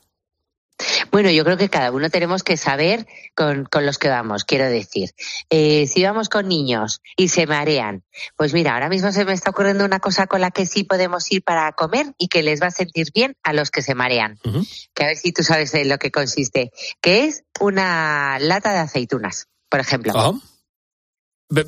[1.11, 4.69] Bueno, yo creo que cada uno tenemos que saber con, con los que vamos, quiero
[4.69, 5.11] decir.
[5.51, 8.03] Eh, si vamos con niños y se marean,
[8.37, 11.31] pues mira, ahora mismo se me está ocurriendo una cosa con la que sí podemos
[11.31, 14.39] ir para comer y que les va a sentir bien a los que se marean.
[14.45, 14.89] Uh -huh.
[14.95, 18.79] Que a ver si tú sabes en lo que consiste, que es una lata de
[18.79, 20.13] aceitunas, por ejemplo.
[20.13, 20.43] Uh -huh.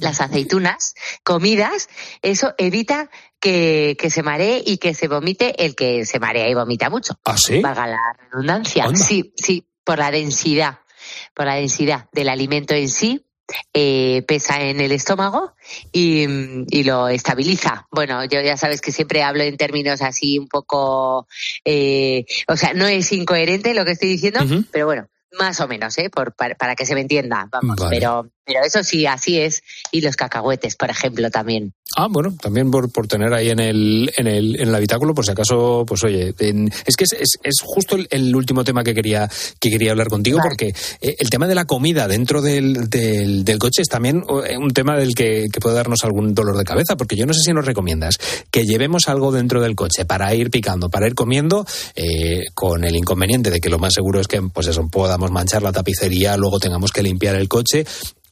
[0.00, 1.88] Las aceitunas comidas,
[2.22, 3.10] eso evita
[3.44, 7.18] que, que, se maree y que se vomite el que se marea y vomita mucho.
[7.24, 7.60] ¿Ah, sí?
[7.60, 8.86] Vaga la redundancia.
[8.94, 10.78] Sí, sí, por la densidad,
[11.34, 13.20] por la densidad del alimento en sí.
[13.74, 15.52] Eh, pesa en el estómago
[15.92, 16.24] y,
[16.70, 17.86] y, lo estabiliza.
[17.90, 21.28] Bueno, yo ya sabes que siempre hablo en términos así un poco,
[21.62, 24.66] eh, o sea, no es incoherente lo que estoy diciendo, uh -huh.
[24.72, 26.10] pero bueno, más o menos, ¿eh?
[26.10, 27.76] Por, para, para que se me entienda, vamos.
[27.76, 27.96] Vale.
[27.96, 29.62] Pero, pero eso sí, así es.
[29.90, 31.74] Y los cacahuetes, por ejemplo, también.
[31.96, 35.24] Ah, bueno, también por, por tener ahí en el, en, el, en el habitáculo, por
[35.24, 38.82] si acaso, pues oye, en, es que es, es, es justo el, el, último tema
[38.82, 39.30] que quería,
[39.60, 40.50] que quería hablar contigo, vale.
[40.50, 44.56] porque eh, el tema de la comida dentro del, del, del, coche es también eh,
[44.56, 47.40] un tema del que, que, puede darnos algún dolor de cabeza, porque yo no sé
[47.44, 48.16] si nos recomiendas
[48.50, 52.96] que llevemos algo dentro del coche para ir picando, para ir comiendo, eh, con el
[52.96, 56.58] inconveniente de que lo más seguro es que, pues eso, podamos manchar la tapicería, luego
[56.58, 57.86] tengamos que limpiar el coche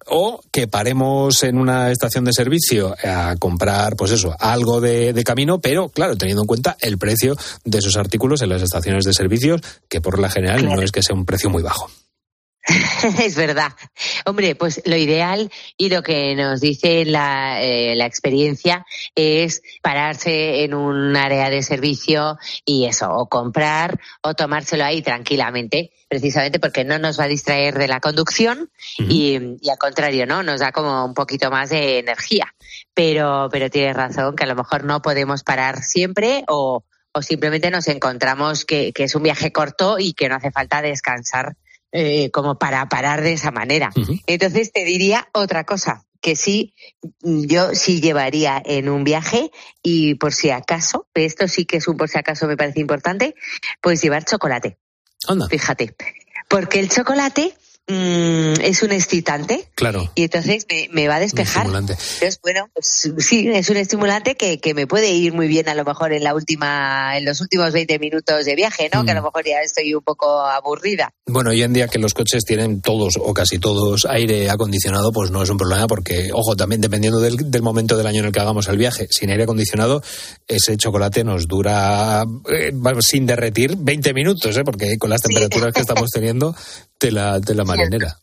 [0.07, 5.25] o que paremos en una estación de servicio a comprar, pues eso, algo de, de,
[5.25, 9.15] camino, pero claro, teniendo en cuenta el precio de esos artículos en las estaciones de
[9.15, 10.77] servicios, que por la general claro.
[10.77, 11.91] no es que sea un precio muy bajo.
[13.21, 13.73] es verdad.
[14.25, 20.63] Hombre, pues lo ideal y lo que nos dice la, eh, la, experiencia es pararse
[20.63, 26.85] en un área de servicio y eso, o comprar o tomárselo ahí tranquilamente, precisamente porque
[26.85, 29.07] no nos va a distraer de la conducción uh -huh.
[29.09, 30.45] y, y, al contrario, ¿no?
[30.45, 32.55] Nos da como un poquito más de energía.
[32.95, 37.71] Pero, pero tienes razón que a lo mejor no podemos parar siempre o, o simplemente
[37.71, 41.57] nos encontramos que, que es un viaje corto y que no hace falta descansar
[41.93, 43.91] eh, como para parar de esa manera.
[43.95, 44.23] Uh -huh.
[44.27, 46.75] Entonces te diría otra cosa, que sí,
[47.21, 49.51] yo sí llevaría en un viaje
[49.83, 53.35] y por si acaso, esto sí que es un por si acaso me parece importante,
[53.81, 54.79] pues llevar chocolate.
[55.29, 55.49] Anda.
[55.49, 55.95] Fíjate.
[56.49, 57.55] Porque el chocolate
[57.89, 59.69] mm, es un excitante.
[59.75, 60.11] Claro.
[60.15, 61.67] Y entonces me, me va a despejar.
[61.67, 61.93] estimulante.
[61.93, 65.75] Entonces, bueno, pues sí, es un estimulante que, que me puede ir muy bien a
[65.75, 69.03] lo mejor en la última, en los últimos 20 minutos de viaje, ¿no?
[69.03, 69.07] Mm.
[69.07, 71.13] Que a lo mejor ya estoy un poco aburrida.
[71.27, 75.31] Bueno, hoy en día que los coches tienen todos o casi todos aire acondicionado, pues
[75.31, 78.33] no es un problema porque, ojo, también dependiendo del, del momento del año en el
[78.33, 80.03] que hagamos el viaje, sin aire acondicionado,
[80.47, 84.65] ese chocolate nos dura eh, vamos, sin derretir 20 minutos, ¿eh?
[84.65, 86.55] porque con las temperaturas que estamos teniendo,
[87.01, 88.17] de la, de la nigga.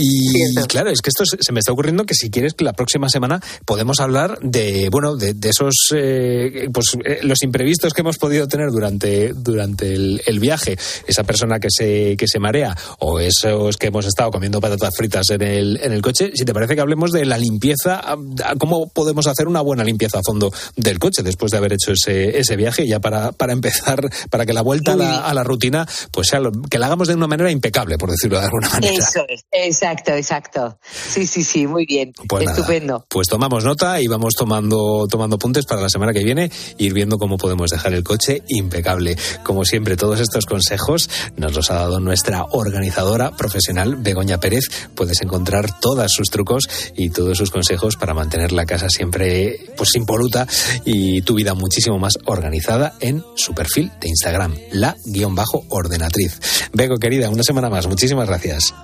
[0.00, 3.08] Y claro, es que esto se me está ocurriendo que si quieres que la próxima
[3.08, 8.16] semana podemos hablar de, bueno, de, de esos, eh, pues eh, los imprevistos que hemos
[8.16, 10.78] podido tener durante, durante el, el viaje.
[11.06, 15.28] Esa persona que se, que se marea o esos que hemos estado comiendo patatas fritas
[15.30, 16.30] en el, en el coche.
[16.34, 19.82] Si te parece que hablemos de la limpieza, a- a cómo podemos hacer una buena
[19.82, 23.52] limpieza a fondo del coche después de haber hecho ese, ese viaje, ya para, para
[23.52, 26.86] empezar, para que la vuelta a la, a la rutina, pues sea lo- que la
[26.86, 28.92] hagamos de una manera impecable, por decirlo de alguna manera.
[28.92, 30.78] Eso es, exacto, exacto.
[30.82, 32.12] Sí, sí, sí, muy bien.
[32.28, 33.06] Pues nada, Estupendo.
[33.08, 37.18] pues tomamos nota y vamos tomando, tomando puntos para la semana que viene, ir viendo
[37.18, 39.16] cómo podemos dejar el coche impecable.
[39.42, 44.64] Como siempre, todos estos consejos nos los ha dado nuestra organizadora profesional, Begoña Pérez.
[44.94, 49.94] Puedes encontrar todos sus trucos y todos sus consejos para mantener la casa siempre pues
[49.94, 50.46] impoluta
[50.84, 56.40] y tu vida muchísimo más organizada en su perfil de Instagram, la-ordenatriz.
[56.72, 57.86] Bego, querida, una semana más.
[57.86, 58.74] Muchísimas gracias.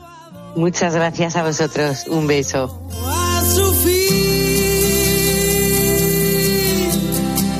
[0.56, 2.06] Muchas gracias a vosotros.
[2.06, 2.80] Un beso.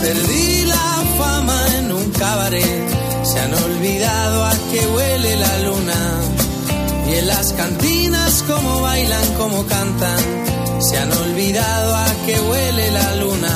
[0.00, 2.88] Perdí la fama en un cabaret.
[3.24, 6.20] Se han olvidado a que huele la luna.
[7.08, 10.20] Y en las cantinas como bailan, como cantan.
[10.80, 13.54] Se han olvidado a que huele la luna.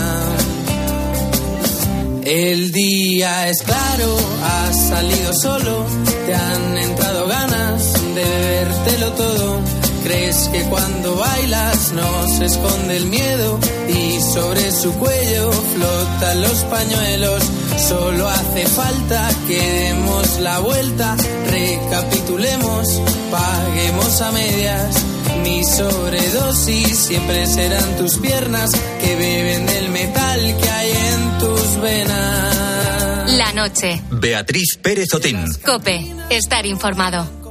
[2.24, 5.87] El día es claro, has salido solo,
[6.27, 9.61] te han entrado ganas bebértelo todo.
[10.04, 16.59] Crees que cuando bailas no se esconde el miedo y sobre su cuello flotan los
[16.64, 17.42] pañuelos.
[17.88, 21.16] Solo hace falta que demos la vuelta,
[21.50, 22.87] recapitulemos,
[23.31, 24.96] paguemos a medias.
[25.42, 33.33] Mi sobredosis siempre serán tus piernas que beben del metal que hay en tus venas.
[33.33, 34.02] La noche.
[34.11, 35.44] Beatriz Pérez Otín.
[35.64, 36.12] Cope.
[36.31, 37.47] Estar informado.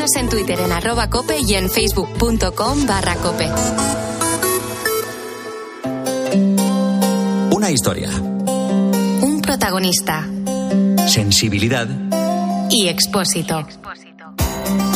[0.00, 3.50] Síguenos en Twitter en arroba cope y en facebook.com barra cope.
[7.54, 8.08] Una historia.
[8.08, 10.26] Un protagonista
[11.06, 11.86] Sensibilidad.
[12.70, 13.66] y expósito.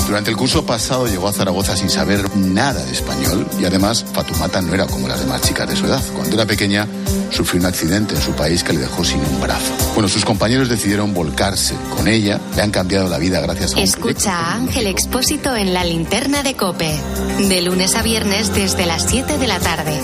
[0.07, 4.61] Durante el curso pasado llegó a Zaragoza sin saber nada de español y además Fatumata
[4.61, 6.03] no era como las demás chicas de su edad.
[6.15, 6.87] Cuando era pequeña
[7.31, 9.73] sufrió un accidente en su país que le dejó sin un brazo.
[9.95, 13.83] Bueno, sus compañeros decidieron volcarse con ella, le han cambiado la vida gracias a un
[13.83, 16.95] Escucha a Ángel Expósito en la linterna de Cope.
[17.49, 19.99] De lunes a viernes desde las 7 de la tarde.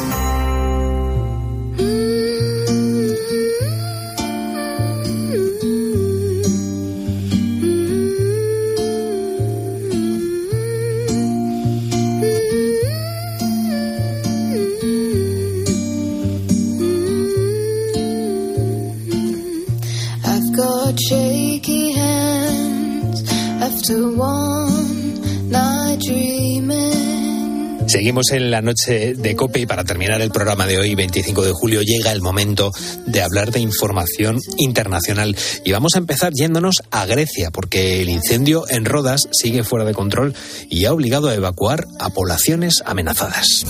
[28.10, 31.80] En la noche de Cope y para terminar el programa de hoy, 25 de julio,
[31.82, 32.72] llega el momento
[33.06, 35.36] de hablar de información internacional.
[35.64, 39.94] Y vamos a empezar yéndonos a Grecia, porque el incendio en Rodas sigue fuera de
[39.94, 40.34] control
[40.68, 43.64] y ha obligado a evacuar a poblaciones amenazadas.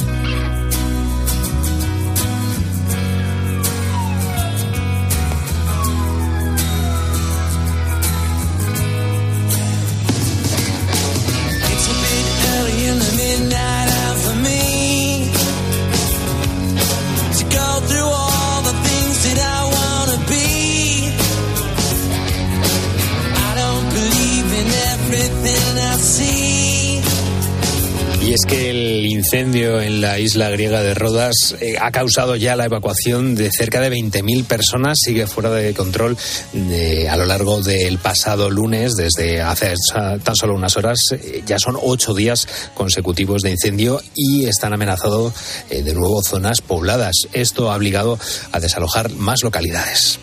[29.51, 33.81] Incendio en la isla griega de Rodas eh, ha causado ya la evacuación de cerca
[33.81, 34.97] de 20.000 personas.
[35.05, 36.17] Sigue fuera de control
[36.53, 39.75] de- a lo largo del pasado lunes, desde hace
[40.23, 41.01] tan solo unas horas.
[41.13, 45.33] eh, ya son ocho días consecutivos de incendio y están amenazados
[45.69, 47.17] eh, de nuevo zonas pobladas.
[47.33, 48.21] Esto ha obligado
[48.53, 50.21] a desalojar más localidades.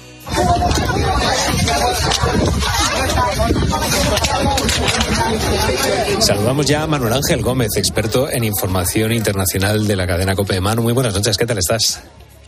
[6.20, 10.62] Saludamos ya a Manuel Ángel Gómez, experto en información internacional de la cadena COPE.
[10.62, 12.02] Manu, muy buenas noches, ¿qué tal estás?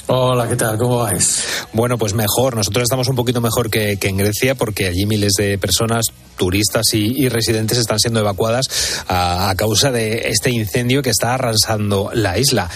[0.08, 0.78] Hola, ¿qué tal?
[0.78, 1.44] ¿Cómo vais?
[1.72, 2.56] Bueno, pues mejor.
[2.56, 6.94] Nosotros estamos un poquito mejor que, que en Grecia porque allí miles de personas turistas
[6.94, 12.40] y, residentes están siendo evacuadas a, a causa de este incendio que está arrasando la
[12.40, 12.70] isla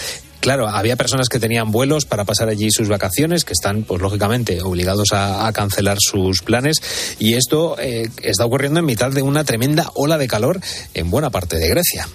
[0.44, 4.60] claro, había personas que tenían vuelos para pasar allí sus vacaciones, que están, pues lógicamente,
[4.60, 6.82] obligados a, cancelar sus planes.
[7.18, 10.60] Y esto eh, está ocurriendo en mitad de una tremenda ola de calor
[10.92, 12.06] en buena parte de Grecia.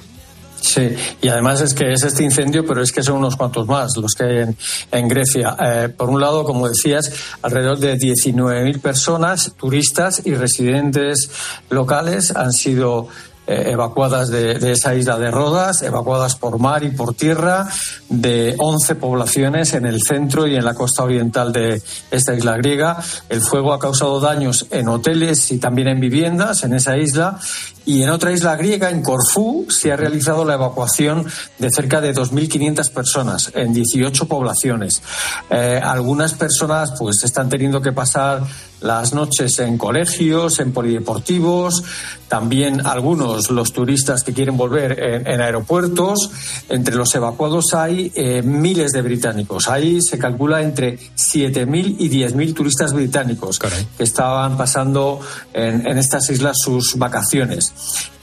[0.62, 3.98] Sí, y además es que es este incendio, pero es que son unos cuantos más
[3.98, 4.56] los que hay
[4.92, 5.56] en, Grecia.
[5.60, 7.12] Eh, por un lado, como decías,
[7.42, 11.32] alrededor de 19.000 personas, turistas y residentes
[11.72, 13.08] locales han sido
[13.52, 17.68] eh, evacuadas de, esa isla de Rodas, evacuadas por mar y por tierra,
[18.08, 21.82] de 11 poblaciones en el centro y en la costa oriental de
[22.12, 23.04] esta isla griega.
[23.28, 27.40] El fuego ha causado daños en hoteles y también en viviendas en esa isla.
[27.86, 31.26] Y en otra isla griega, en Corfú, se ha realizado la evacuación
[31.58, 35.02] de cerca de 2.500 personas en 18 poblaciones.
[35.50, 38.44] Eh, algunas personas pues están teniendo que pasar
[38.82, 41.84] las noches en colegios, en polideportivos,
[42.28, 46.30] también algunos, los turistas que quieren volver en, aeropuertos.
[46.70, 49.68] Entre los evacuados hay eh, miles de británicos.
[49.68, 55.20] Ahí se calcula entre 7.000 y 10.000 turistas británicos que estaban pasando
[55.54, 57.74] en, estas islas sus vacaciones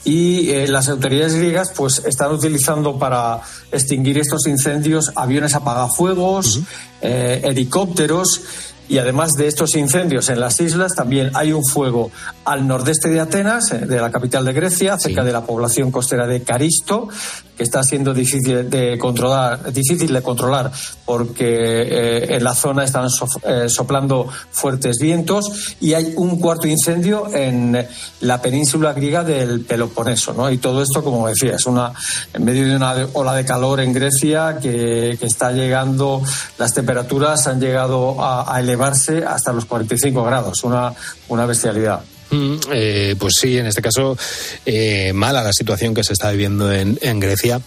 [0.04, 3.40] y eh, las autoridades griegas pues están utilizando para
[3.72, 6.60] extinguir estos incendios aviones apagafuegos,
[7.02, 8.40] eh, helicópteros
[8.88, 12.10] y además de estos incendios en las islas, también hay un fuego
[12.44, 16.26] al nordeste de Atenas, eh, de la capital de Grecia, cerca de la población costera
[16.26, 17.08] de Caristo,
[17.56, 20.70] que está siendo difícil de controlar, difícil de controlar
[21.04, 23.08] porque eh, en la zona están
[23.44, 27.86] eh, soplando fuertes vientos y hay un cuarto incendio en
[28.20, 30.50] la península griega del Peloponeso, ¿no?
[30.50, 31.92] Y todo esto, como decía, es una
[32.32, 36.22] en medio de una ola de calor en Grecia que, está llegando,
[36.58, 40.92] las temperaturas han llegado a, elevarse hasta los 45 grados, una,
[41.28, 42.00] una bestialidad.
[42.30, 44.18] Mm, eh, pues sí, en este caso,
[44.64, 47.60] eh, mala la situación que se está viviendo en, en Grecia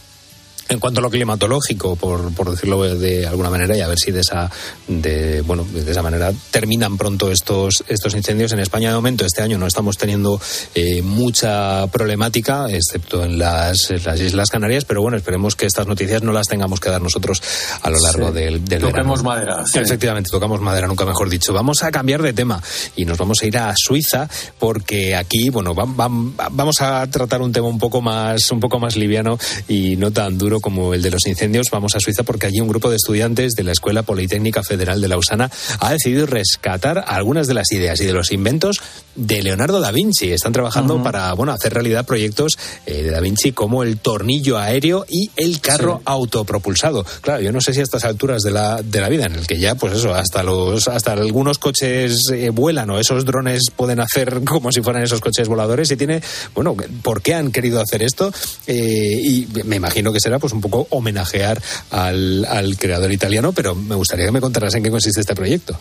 [0.70, 4.12] en cuanto a lo climatológico, por, por decirlo de alguna manera, y a ver si
[4.12, 4.50] de esa,
[4.88, 8.52] de, bueno, de esa manera terminan pronto estos, estos incendios.
[8.52, 10.40] En España, de momento, este año no estamos teniendo
[10.76, 16.22] eh, mucha problemática, excepto en las, las, Islas Canarias, pero bueno, esperemos que estas noticias
[16.22, 17.42] no las tengamos que dar nosotros
[17.82, 19.64] a lo largo del, del Tocamos madera.
[19.74, 21.52] Efectivamente, tocamos madera, nunca mejor dicho.
[21.52, 22.62] Vamos a cambiar de tema
[22.96, 24.30] y nos vamos a ir a Suiza,
[24.60, 29.40] porque aquí, bueno, vamos a tratar un tema un poco más, un poco más liviano
[29.68, 32.68] y no tan duro como el de los incendios, vamos a Suiza porque allí un
[32.68, 37.54] grupo de estudiantes de la Escuela Politécnica Federal de Lausana ha decidido rescatar algunas de
[37.54, 38.82] las ideas y de los inventos
[39.20, 40.32] de Leonardo da Vinci.
[40.32, 45.06] Están trabajando para bueno, hacer realidad proyectos eh, de da Vinci como el tornillo aéreo
[45.08, 47.06] y el carro autopropulsado.
[47.22, 49.46] Claro, yo no sé si a estas alturas de la, de la vida, en el
[49.46, 54.00] que ya, pues eso, hasta los hasta algunos coches eh, vuelan o esos drones pueden
[54.00, 56.22] hacer como si fueran esos coches voladores y tiene,
[56.56, 58.32] bueno, ¿por qué han querido hacer esto?
[58.68, 63.76] Eh, y me imagino que será pues un poco homenajear al, al creador italiano, pero
[63.76, 65.78] me gustaría que me contaras en qué consiste este proyecto.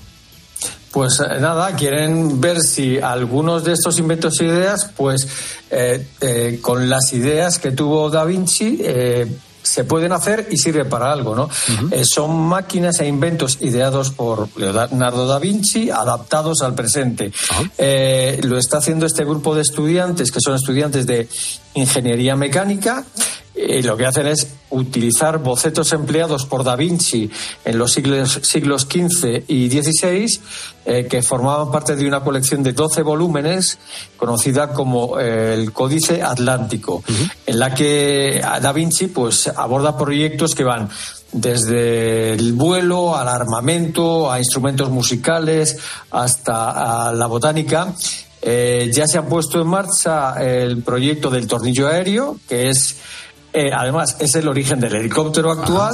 [0.90, 5.29] Pues eh, nada, quieren ver si algunos de estos inventos e ideas, pues
[5.70, 8.83] eh, eh, con las ideas que tuvo Da Vinci,
[9.61, 11.51] se pueden hacer y sirven para algo, ¿no?
[12.03, 17.31] son máquinas e inventos ideados por Leonardo da Vinci, adaptados al presente.
[17.51, 17.62] Ah.
[18.42, 21.29] lo está haciendo este grupo de estudiantes, que son estudiantes de
[21.74, 23.05] ingeniería mecánica,
[23.66, 27.31] y lo que hacen es utilizar bocetos empleados por Da Vinci
[27.64, 30.40] en los siglos, siglos XV y XVI,
[30.85, 33.79] eh, que formaban parte de una colección de 12 volúmenes
[34.16, 37.03] conocida como eh, el Códice Atlántico,
[37.47, 40.88] en la que Da Vinci pues, aborda proyectos que van
[41.33, 45.79] desde el vuelo al armamento, a instrumentos musicales,
[46.11, 47.94] hasta a la botánica.
[48.40, 52.97] Eh, ya se ha puesto en marcha el proyecto del tornillo aéreo, que es
[53.59, 55.92] eh, además, es el origen del helicóptero actual.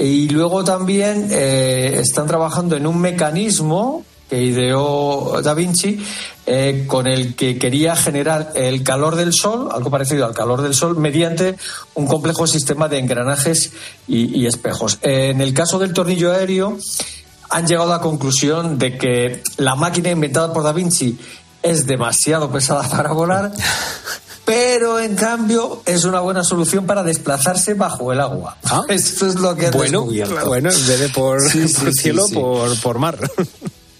[0.00, 6.04] Y luego también eh, están trabajando en un mecanismo que ideó Da Vinci,
[6.44, 10.74] eh, con el que quería generar el calor del Sol, algo parecido al calor del
[10.74, 11.54] Sol, mediante
[11.94, 13.72] un complejo sistema de engranajes
[14.08, 14.98] y, y espejos.
[15.02, 16.76] en el caso del tornillo aéreo,
[17.48, 21.16] han llegado a la conclusión de que la máquina inventada por Da Vinci
[21.62, 23.52] es demasiado pesada para volar
[24.46, 28.56] pero en cambio es una buena solución para desplazarse bajo el agua.
[28.64, 28.84] Ah.
[28.88, 33.18] Esto es lo que bueno, Bueno, en vez de por, cielo, por, por mar.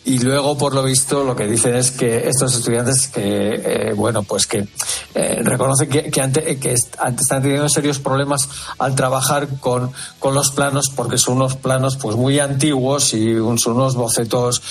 [0.05, 4.23] Y luego, por lo visto, lo que dicen es que estos estudiantes que, eh, bueno,
[4.23, 4.69] pues que
[5.17, 8.49] eh, reconocen que, que, que están teniendo serios problemas
[8.79, 13.73] al trabajar con, con los planos, porque son unos planos pues muy antiguos y son
[13.73, 14.63] unos bocetos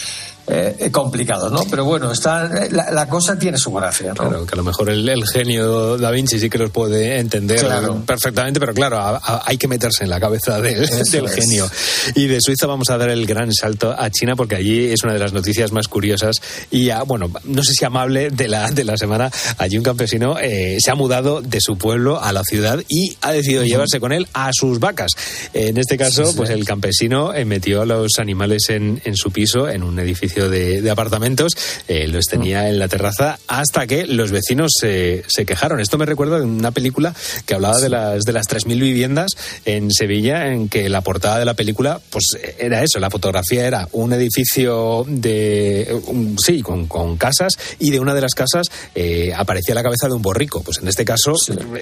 [0.47, 1.63] eh, complicados, ¿no?
[1.69, 4.29] Pero bueno, está, la, la cosa tiene su gracia, ¿no?
[4.29, 7.59] Claro, que a lo mejor el, el genio Da Vinci sí que los puede entender
[7.59, 8.03] Claro.
[8.05, 10.87] perfectamente, pero claro, a- a- hay que meterse en la cabeza del,
[11.29, 11.69] genio.
[12.15, 15.13] Y de Suiza vamos a dar el gran salto a China porque allí es una
[15.13, 16.35] de las noticias más curiosas
[16.71, 19.31] y, ah, bueno, no sé si amable de la, de la semana.
[19.57, 23.31] Allí un campesino eh, se ha mudado de su pueblo a la ciudad y ha
[23.31, 25.11] decidido llevarse con él a sus vacas.
[25.53, 29.67] En este caso, pues el campesino eh, metió a los animales en, en su piso,
[29.69, 31.53] en un edificio de, de apartamentos,
[31.87, 35.79] eh, los tenía en la terraza hasta que los vecinos se, se quejaron.
[35.79, 37.13] Esto me recuerda de una película
[37.45, 39.31] que hablaba de las de las 3.000 viviendas
[39.65, 42.25] en Sevilla, en que la portada de la película pues
[42.59, 47.99] era eso, la fotografía era un edificio de, un- sí, con, con casas y de
[47.99, 50.61] una de las casas eh, aparecía la cabeza de un borrico.
[50.63, 51.33] Pues en este caso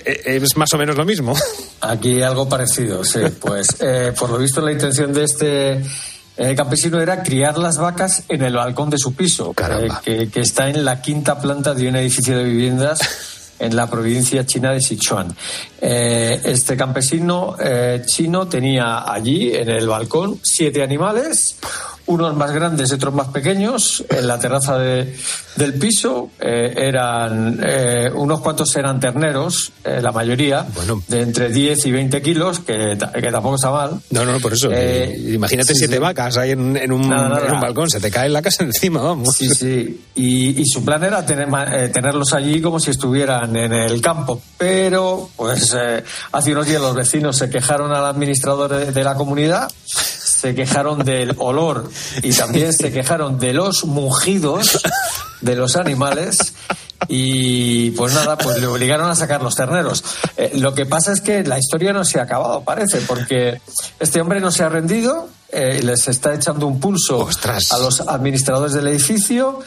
[0.05, 1.35] eh, es más o menos lo mismo.
[1.81, 3.19] Aquí algo parecido, sí.
[3.39, 5.81] Pues eh, por lo visto la intención de este
[6.37, 10.39] eh, campesino era criar las vacas en el balcón de su piso, eh, que, que
[10.39, 12.99] está en la quinta planta de un edificio de viviendas
[13.59, 15.35] en la provincia china de Sichuan.
[15.79, 21.55] Eh, este campesino eh, chino tenía allí en el balcón siete animales,
[22.05, 24.03] unos más grandes y otros más pequeños.
[24.09, 25.15] En la terraza de-
[25.55, 30.65] del piso eh, eran eh, unos cuantos eran terneros, eh, la mayoría,
[31.07, 33.99] de entre 10 y 20 kilos, que, que tampoco está mal.
[34.11, 34.71] No, no, por eso.
[34.71, 35.99] Eh, eh, imagínate sí, siete sí.
[35.99, 37.47] vacas ahí en, en un, Nada, nada.
[37.47, 39.35] en un balcón, se te cae la casa encima, vamos.
[39.35, 40.01] Sí, sí.
[40.15, 44.41] Y, y su plan era tener, eh, tenerlos allí como si estuvieran en el campo.
[44.57, 49.15] Pero, pues, eh, hace unos días los vecinos se quejaron al administrador de, de la
[49.15, 49.71] comunidad,
[50.43, 51.89] se quejaron del olor
[52.21, 54.77] y también se quejaron de los mugidos
[55.39, 56.53] de los animales.
[57.07, 60.03] Y pues nada, pues le obligaron a sacar los terneros.
[60.35, 63.61] Eh, lo que pasa es que la historia no se ha acabado, parece, porque
[64.01, 67.25] este hombre no se ha rendido, eh, les está echando un pulso
[67.71, 69.61] a los administradores del edificio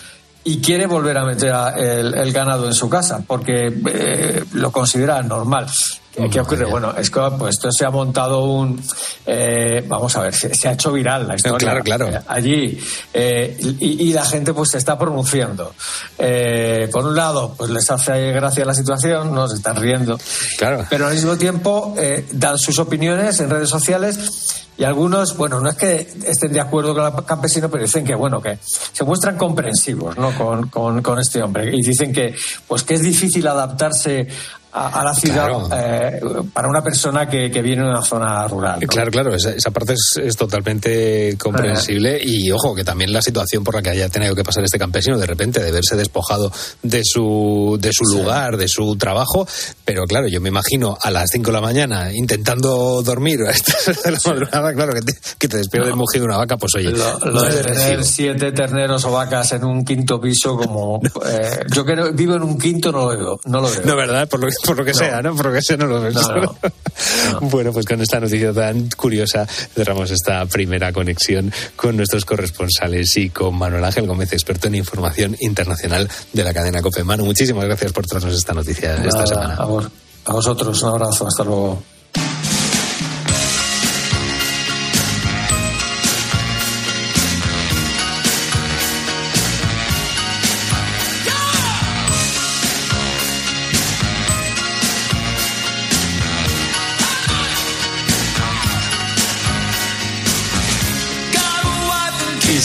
[0.47, 4.71] y quiere volver a meter a- el, el ganado en su casa porque eh, lo
[4.73, 5.67] considera normal.
[6.15, 6.65] ¿Qué, qué ocurre?
[6.65, 8.83] Bueno, es que pues, esto se ha montado un.
[9.27, 11.59] eh, vamos a ver, se, se ha hecho viral la historia.
[11.59, 12.09] Claro, claro.
[12.09, 12.81] eh, allí.
[13.13, 15.75] eh, y, y la gente pues se está pronunciando.
[16.17, 20.19] Por un lado, pues les hace gracia la situación, no se están riendo.
[20.57, 20.87] Claro.
[20.89, 25.71] Pero al mismo tiempo eh, dan sus opiniones en redes sociales y algunos, bueno, no
[25.71, 29.37] es que estén de acuerdo con el campesino, pero dicen que, bueno, que se muestran
[29.39, 30.33] comprensivos, ¿no?
[30.37, 31.71] Con, con, con este hombre.
[31.75, 32.35] Y dicen que,
[32.67, 34.29] pues que es difícil adaptarse
[34.79, 35.69] a, a la ciudad Claro.
[35.73, 36.21] eh,
[36.53, 38.79] para una persona que, que viene de una zona rural.
[38.81, 38.87] ¿no?
[38.87, 43.65] Claro, claro, esa, esa parte es, es totalmente comprensible y ojo que también la situación
[43.65, 46.53] por la que haya tenido que pasar este campesino de repente de verse despojado
[46.83, 49.47] de su de su lugar, de su trabajo,
[49.85, 54.03] pero claro, yo me imagino a las 5 de la mañana intentando dormir a estas
[54.05, 56.75] de la madrugada, claro, que te, que te despierte el mugido de una vaca, pues
[56.77, 61.01] oye, Lo, lo no de tener siete terneros o vacas en un quinto piso, como
[61.27, 63.41] eh, yo que no- vivo en un quinto, no lo veo.
[63.47, 63.81] No lo veo.
[63.85, 64.29] No, ¿verdad?
[64.29, 64.99] Por lo, por lo que No.
[64.99, 65.35] sea, ¿no?
[65.37, 66.15] Por lo que sea, no lo ves.
[66.15, 67.41] No, no.
[67.43, 73.31] Bueno, pues con esta noticia tan curiosa cerramos esta primera conexión con nuestros corresponsales y
[73.31, 77.05] con Manuel Ángel Gómez, experto en información internacional de la cadena COPE.
[77.05, 79.55] Manu, muchísimas gracias por traernos esta noticia esta semana.
[79.55, 79.89] A, vos-
[80.25, 81.83] a vosotros, un abrazo, hasta luego.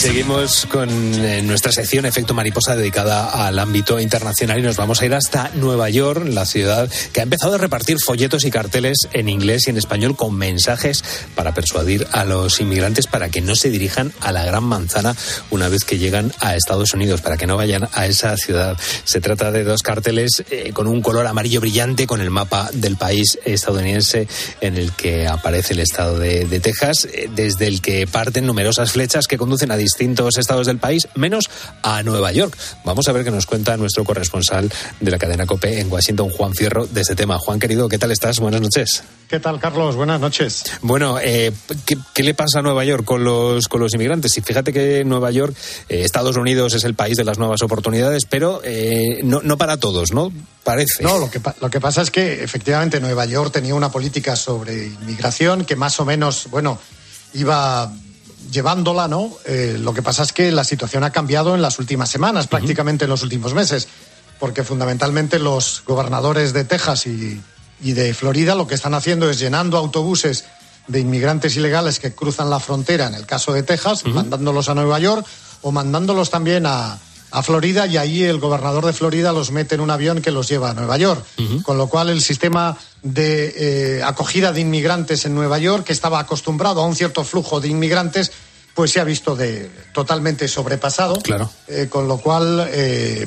[0.02, 5.06] Seguimos con eh, nuestra sección Efecto Mariposa dedicada al ámbito internacional y nos vamos a
[5.06, 9.28] ir hasta Nueva York, la ciudad que ha empezado a repartir folletos y carteles en
[9.28, 11.04] inglés y en español con mensajes
[11.36, 15.14] para persuadir a los inmigrantes para que no se dirijan a la Gran Manzana
[15.50, 18.76] una vez que llegan a Estados Unidos, para que no vayan a esa ciudad.
[19.04, 22.96] Se trata de dos carteles eh, con un color amarillo brillante con el mapa del
[22.96, 24.26] país estadounidense
[24.60, 28.90] en el que aparece el estado de, de Texas, eh, desde el que parten numerosas
[28.90, 31.50] flechas que conducen a distintos estados del país, menos
[31.82, 32.56] a Nueva York.
[32.84, 36.54] Vamos a ver qué nos cuenta nuestro corresponsal de la cadena COPE en Washington, Juan
[36.54, 37.38] Fierro, de este tema.
[37.38, 38.40] Juan, querido, ¿qué tal estás?
[38.40, 39.02] Buenas noches.
[39.28, 39.96] ¿Qué tal, Carlos?
[39.96, 40.64] Buenas noches.
[40.82, 41.52] Bueno, eh,
[41.84, 44.36] ¿qué, qué le pasa a Nueva York con los, con los inmigrantes?
[44.36, 45.54] Y fíjate que Nueva York,
[45.88, 49.76] eh, Estados Unidos es el país de las nuevas oportunidades, pero eh, no, no para
[49.78, 50.32] todos, ¿no?
[50.64, 51.02] Parece.
[51.02, 54.86] No, lo que, lo que pasa es que efectivamente Nueva York tenía una política sobre
[54.86, 56.78] inmigración que más o menos, bueno,
[57.34, 57.92] iba
[58.52, 59.30] llevándola, ¿no?
[59.46, 63.04] Eh, lo que pasa es que la situación ha cambiado en las últimas semanas, prácticamente
[63.04, 63.88] en los últimos meses,
[64.38, 67.40] porque fundamentalmente los gobernadores de Texas y,
[67.80, 70.44] y de Florida lo que están haciendo es llenando autobuses
[70.86, 74.98] de inmigrantes ilegales que cruzan la frontera, en el caso de Texas, mandándolos a Nueva
[74.98, 75.26] York,
[75.62, 76.98] o mandándolos también a,
[77.32, 80.48] a Florida y ahí el gobernador de Florida los mete en un avión que los
[80.48, 81.24] lleva a Nueva York.
[81.62, 86.20] Con lo cual el sistema de eh, acogida de inmigrantes en Nueva York, que estaba
[86.20, 88.32] acostumbrado a un cierto flujo de inmigrantes,
[88.74, 91.16] pues se ha visto de, totalmente sobrepasado.
[91.20, 91.50] Claro.
[91.68, 93.26] Eh, con lo cual eh,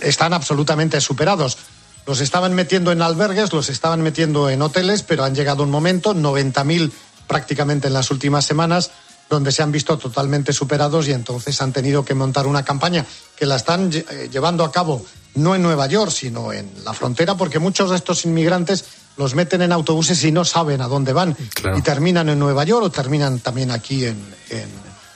[0.00, 1.56] están absolutamente superados.
[2.04, 6.14] Los estaban metiendo en albergues, los estaban metiendo en hoteles, pero han llegado un momento,
[6.14, 6.90] 90.000
[7.28, 8.90] prácticamente en las últimas semanas,
[9.28, 13.04] donde se han visto totalmente superados y entonces han tenido que montar una campaña
[13.36, 15.04] que la están eh, llevando a cabo
[15.34, 18.84] no en Nueva York, sino en la frontera, porque muchos de estos inmigrantes
[19.16, 21.36] los meten en autobuses y no saben a dónde van.
[21.76, 24.16] Y terminan en Nueva York o terminan también aquí en,
[24.50, 24.68] en,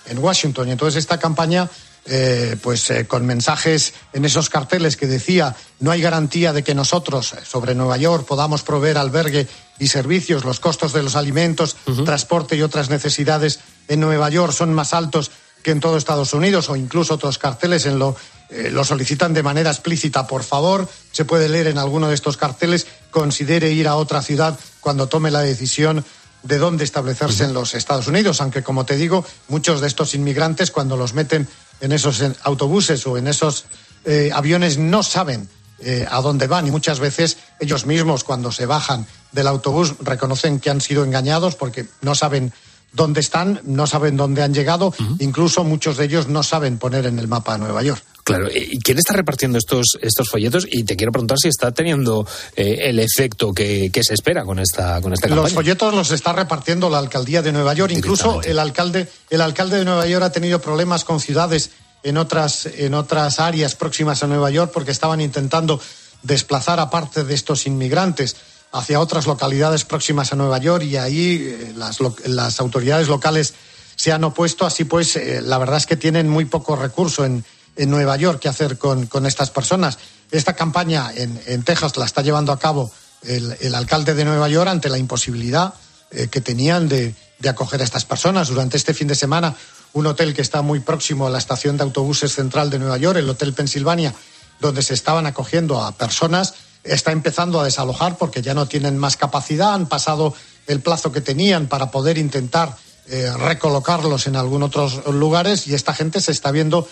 [0.07, 0.69] en Washington.
[0.69, 1.69] Y entonces esta campaña
[2.05, 6.75] eh, pues eh, con mensajes en esos carteles que decía no hay garantía de que
[6.75, 9.47] nosotros sobre Nueva York podamos proveer albergue
[9.79, 13.61] y servicios, los costos de los alimentos, transporte y otras necesidades
[13.93, 15.31] en Nueva York son más altos
[15.63, 18.17] que en todo Estados Unidos o incluso otros carteles en lo,
[18.51, 20.27] eh, lo solicitan de manera explícita.
[20.27, 24.59] Por favor, se puede leer en alguno de estos carteles, considere ir a otra ciudad
[24.81, 26.05] cuando tome la decisión
[26.43, 30.71] de dónde establecerse en los Estados Unidos, aunque como te digo, muchos de estos inmigrantes
[30.73, 31.47] cuando los meten
[31.81, 33.67] en esos autobuses o en esos
[34.05, 38.67] eh, aviones no saben eh, a dónde van y muchas veces ellos mismos cuando se
[38.67, 42.53] bajan del autobús reconocen que han sido engañados porque no saben
[42.93, 47.19] dónde están, no saben dónde han llegado, incluso muchos de ellos no saben poner en
[47.19, 48.03] el mapa Nueva York.
[48.25, 50.65] Claro, ¿y quién está repartiendo estos, estos folletos?
[50.71, 52.25] Y te quiero preguntar si está teniendo
[52.55, 55.43] eh, el efecto que, que, se espera con esta, con esta campaña.
[55.43, 57.93] Los folletos los está repartiendo la alcaldía de Nueva York.
[57.93, 61.71] Incluso el alcalde, el alcalde de Nueva York ha tenido problemas con ciudades
[62.05, 65.81] en otras, en otras áreas próximas a Nueva York porque estaban intentando
[66.23, 68.37] desplazar a parte de estos inmigrantes
[68.73, 73.55] hacia otras localidades próximas a Nueva York y ahí eh, las, autoridades locales
[73.97, 74.67] se han opuesto.
[74.67, 77.45] Así pues, eh, la verdad es que tienen muy poco recurso en,
[77.75, 79.99] Nueva York que hacer con, estas personas.
[80.31, 82.93] Esta campaña en, Texas la está llevando a cabo
[83.23, 85.73] el, el, alcalde de Nueva York ante la imposibilidad
[86.11, 88.49] eh, que tenían de, de acoger a estas personas.
[88.49, 89.57] Durante este fin de semana,
[89.95, 93.19] un hotel que está muy próximo a la estación de autobuses central de Nueva York,
[93.19, 94.15] el Hotel Pensilvania,
[94.61, 96.55] donde se estaban acogiendo a personas,
[96.85, 100.35] está empezando a desalojar porque ya no tienen más capacidad, han pasado
[100.67, 102.77] el plazo que tenían para poder intentar
[103.09, 106.89] eh, recolocarlos en algún otros lugares y esta gente se está viendo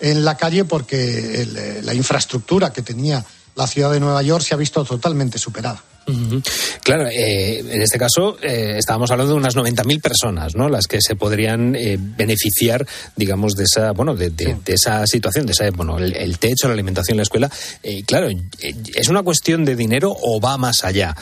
[0.00, 3.24] en la calle porque el, la infraestructura que tenía
[3.54, 5.82] la ciudad de Nueva York se ha visto totalmente superada.
[6.06, 6.42] Uh -huh.
[6.82, 10.68] Claro, eh, en este caso eh, estábamos hablando de unas 90.000 personas, ¿no?
[10.68, 12.86] Las que se podrían eh, beneficiar,
[13.16, 16.66] digamos, de esa, bueno, de, de, de, esa situación, de esa, bueno, el, el techo,
[16.66, 17.50] la alimentación, la escuela.
[17.82, 18.28] Eh, claro,
[18.60, 21.16] ¿es una cuestión de dinero o va más allá?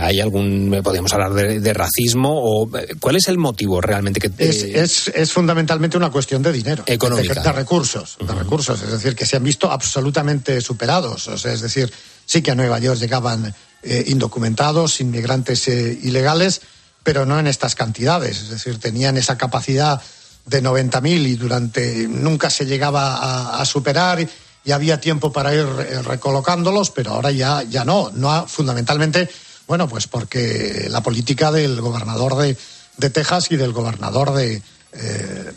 [0.00, 2.68] ¿Hay algún, podríamos hablar de, de, racismo o
[2.98, 7.34] cuál es el motivo realmente que es, es, es, fundamentalmente una cuestión de dinero, económica,
[7.34, 8.28] de, de recursos, uh -huh.
[8.28, 11.92] de recursos, es decir, que se han visto absolutamente superados, o sea, es decir,
[12.24, 16.62] sí que a Nueva York llegaban eh, indocumentados, inmigrantes eh, ilegales,
[17.04, 18.40] pero no en estas cantidades.
[18.40, 20.02] Es decir, tenían esa capacidad
[20.46, 26.02] de 90.000 y durante nunca se llegaba a, superar y, había tiempo para ir eh,
[26.02, 28.10] recolocándolos, pero ahora ya, ya no.
[28.12, 29.28] no fundamentalmente,
[29.68, 32.56] bueno, pues porque la política del gobernador de,
[32.96, 34.62] de Texas y del gobernador de,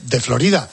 [0.04, 0.70] de Florida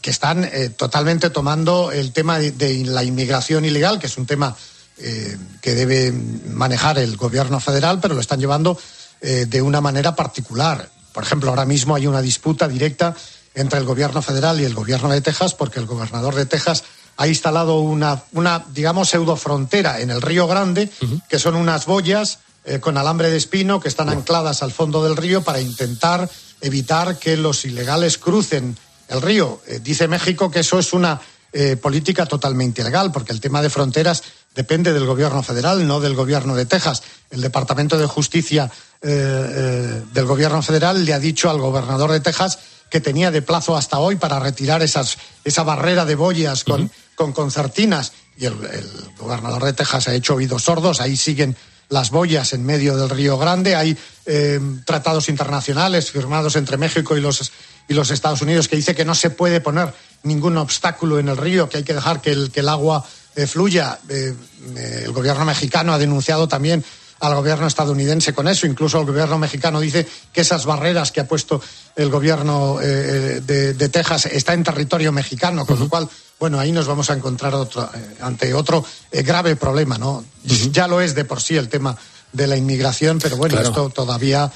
[0.00, 4.56] que están totalmente tomando el tema de la inmigración ilegal, que es un tema
[4.98, 8.78] eh, que debe manejar el gobierno federal, pero lo están llevando
[9.20, 10.90] eh, de una manera particular.
[11.12, 13.14] Por ejemplo, ahora mismo hay una disputa directa
[13.54, 16.84] entre el gobierno federal y el gobierno de Texas, porque el gobernador de Texas
[17.16, 21.22] ha instalado una, una digamos, pseudofrontera en el Río Grande, uh -huh.
[21.28, 22.38] que son unas boyas
[22.68, 26.28] eh, con alambre de espino que están ancladas al fondo del río para intentar
[26.60, 28.76] evitar que los ilegales crucen
[29.06, 29.60] el río.
[29.68, 31.20] Eh, dice México que eso es una
[31.52, 34.24] eh, política totalmente ilegal, porque el tema de fronteras
[34.56, 37.02] depende del gobierno federal, no del gobierno de Texas.
[37.30, 38.70] El Departamento de Justicia
[39.02, 42.58] eh, eh, del gobierno federal le ha dicho al gobernador de Texas
[42.90, 46.84] que tenía de plazo hasta hoy para retirar esas, esa barrera de boyas con, uh
[46.86, 46.90] -huh.
[47.14, 48.12] con concertinas.
[48.38, 51.00] Y el, el, gobernador de Texas ha hecho oídos sordos.
[51.00, 51.56] Ahí siguen
[51.88, 53.76] las boyas en medio del Río Grande.
[53.76, 53.96] Hay
[54.26, 57.52] eh, tratados internacionales firmados entre México y los,
[57.88, 59.92] y los Estados Unidos que dice que no se puede poner
[60.22, 63.04] ningún obstáculo en el río, que hay que dejar que el, que el agua
[63.36, 63.98] eh, fluya.
[64.08, 64.34] Eh,
[64.76, 66.84] eh, el gobierno mexicano ha denunciado también
[67.20, 68.66] al gobierno estadounidense con eso.
[68.66, 71.60] Incluso el gobierno mexicano dice que esas barreras que ha puesto
[71.94, 75.84] el gobierno eh, de, de, Texas está en territorio mexicano, con uh -huh.
[75.84, 76.08] lo cual,
[76.38, 80.12] bueno, ahí nos vamos a encontrar otro, eh, ante otro eh, grave problema, ¿no?
[80.12, 80.72] Uh -huh.
[80.72, 81.96] Ya lo es de por sí el tema
[82.32, 83.68] de la inmigración, pero bueno, claro.
[83.68, 84.52] esto todavía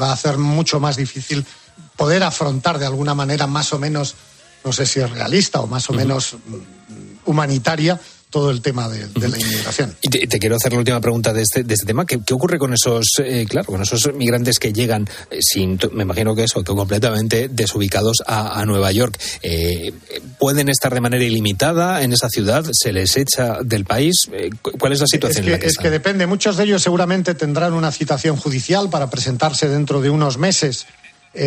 [0.00, 1.44] va a hacer mucho más difícil
[1.96, 4.14] poder afrontar de alguna manera más o menos
[4.64, 8.00] no sé si es realista o más o menos mm, humanitaria
[8.34, 9.94] todo el tema de, de la inmigración.
[10.02, 12.04] Y te, te quiero hacer la última pregunta de este, de este tema.
[12.04, 16.02] ¿Qué, qué ocurre con esos, eh, claro, con esos migrantes que llegan eh, sin, me
[16.02, 19.16] imagino que eso, que completamente desubicados a, a Nueva York?
[19.42, 19.92] Eh,
[20.40, 22.64] ¿Pueden estar de manera ilimitada en esa ciudad?
[22.72, 24.14] ¿Se les echa del país?
[24.32, 25.84] Eh, cu- ¿Cuál es la situación Es en la que, que es están?
[25.84, 26.26] que depende.
[26.26, 30.86] Muchos de ellos seguramente tendrán una citación judicial para presentarse dentro de unos meses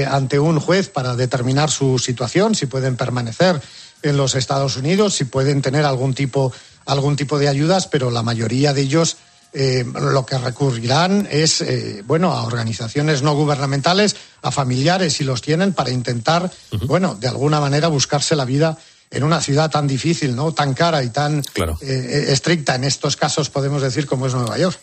[0.09, 3.61] ante un juez para determinar su situación, si pueden permanecer
[4.03, 6.51] en los Estados Unidos, si pueden tener algún tipo,
[6.87, 9.17] algún tipo de ayudas, pero la mayoría de ellos
[9.53, 15.41] eh, lo que recurrirán es eh, bueno a organizaciones no gubernamentales, a familiares si los
[15.41, 16.51] tienen, para intentar,
[16.85, 18.77] bueno, de alguna manera buscarse la vida
[19.09, 20.51] en una ciudad tan difícil, ¿no?
[20.51, 21.77] Tan cara y tan Claro.
[21.81, 24.77] eh, eh, estricta en estos casos, podemos decir, como es Nueva York.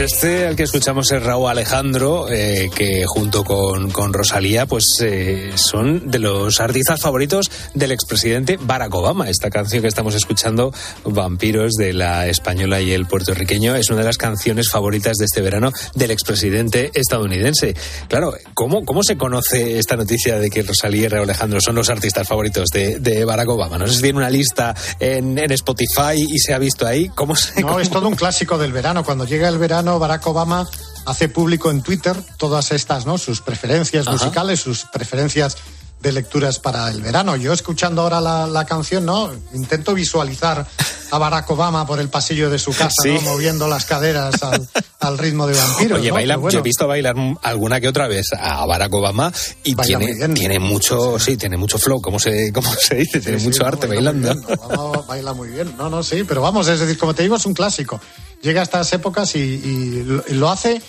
[0.00, 4.86] Pues este al que escuchamos es Raúl Alejandro, eh, que junto con, con Rosalía, pues
[5.02, 9.28] eh, son de los artistas favoritos del expresidente Barack Obama.
[9.28, 10.72] Esta canción que estamos escuchando,
[11.04, 15.42] Vampiros de la española y el puertorriqueño, es una de las canciones favoritas de este
[15.42, 17.74] verano del expresidente estadounidense.
[18.08, 21.90] Claro, ¿cómo, cómo se conoce esta noticia de que Rosalía y Raúl Alejandro son los
[21.90, 23.76] artistas favoritos de, de Barack Obama?
[23.76, 27.10] No sé si tiene una lista en, en Spotify y se ha visto ahí.
[27.14, 29.04] ¿Cómo se, No, cómo- es todo un clásico del verano.
[29.04, 30.68] Cuando llega el verano, Barack Obama
[31.06, 33.18] hace público en Twitter todas estas, ¿no?
[33.18, 34.16] Sus preferencias Ajá.
[34.16, 35.56] musicales, sus preferencias
[36.00, 37.36] de lecturas para el verano.
[37.36, 39.30] Yo escuchando ahora la, la canción, ¿no?
[39.52, 40.66] Intento visualizar
[41.12, 43.10] a Barack Obama por el pasillo de su casa, Sí.
[43.10, 43.20] ¿no?
[43.22, 44.66] Moviendo las caderas al,
[45.00, 45.98] al ritmo de vampiros.
[45.98, 46.14] Oye, ¿no?
[46.14, 49.32] baila, Pero bueno, yo he visto bailar alguna que otra vez a Barack Obama
[49.64, 53.38] y Baila tiene, tiene mucho, sí, tiene mucho flow, como se, como se dice, tiene
[53.38, 54.46] mucho arte baila muy bailando.
[54.46, 55.74] bien, Obama baila muy bien.
[55.76, 58.00] No, no, sí, pero vamos, es decir, como te digo, es un clásico.
[58.42, 60.80] Llega a estas épocas y, y lo hace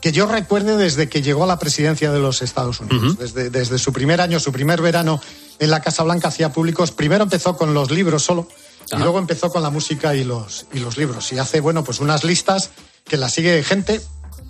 [0.00, 3.18] que yo recuerde desde que llegó a la presidencia de los Estados Unidos.
[3.18, 5.20] desde, desde su primer año, su primer verano
[5.58, 6.92] en la Casa Blanca hacía públicos.
[6.92, 8.48] Primero empezó con los libros solo
[8.92, 11.32] y luego empezó con la música y los, y los libros.
[11.32, 12.70] Y hace, bueno, pues unas listas
[13.04, 14.00] que las sigue gente.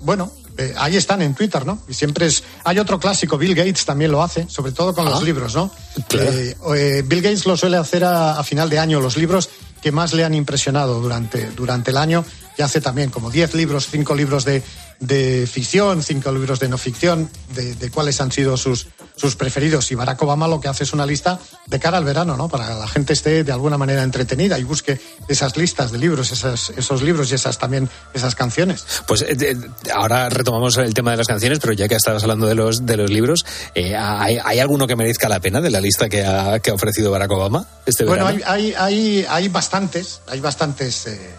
[0.00, 1.82] Bueno, eh, ahí están en Twitter, ¿no?
[1.88, 2.44] Y siempre es.
[2.64, 5.70] Hay otro clásico, Bill Gates también lo hace, sobre todo con los libros, ¿no?
[6.08, 6.30] Claro.
[6.30, 9.48] Eh, eh, Bill Gates lo suele hacer a, a final de año, los libros
[9.80, 12.24] que más le han impresionado durante, durante el año.
[12.56, 14.64] Y hace también como 10 libros, 5 libros de,
[15.00, 19.90] de ficción, 5 libros de no ficción, de, de cuáles han sido sus, sus preferidos.
[19.92, 22.48] Y Barack Obama lo que hace es una lista de cara al verano, ¿no?
[22.48, 26.32] Para que la gente esté de alguna manera entretenida y busque esas listas de libros,
[26.32, 28.84] esas, esos libros y esas también esas canciones.
[29.06, 29.56] Pues eh, eh,
[29.94, 32.96] ahora retomamos el tema de las canciones, pero ya que estabas hablando de los, de
[32.96, 33.44] los libros,
[33.74, 36.74] eh, ¿hay, hay alguno que merezca la pena de la lista que ha, que ha
[36.74, 38.44] ofrecido Barack Obama este Bueno, verano?
[38.46, 41.30] hay, hay, hay, hay bastantes, hay bastantes, eh,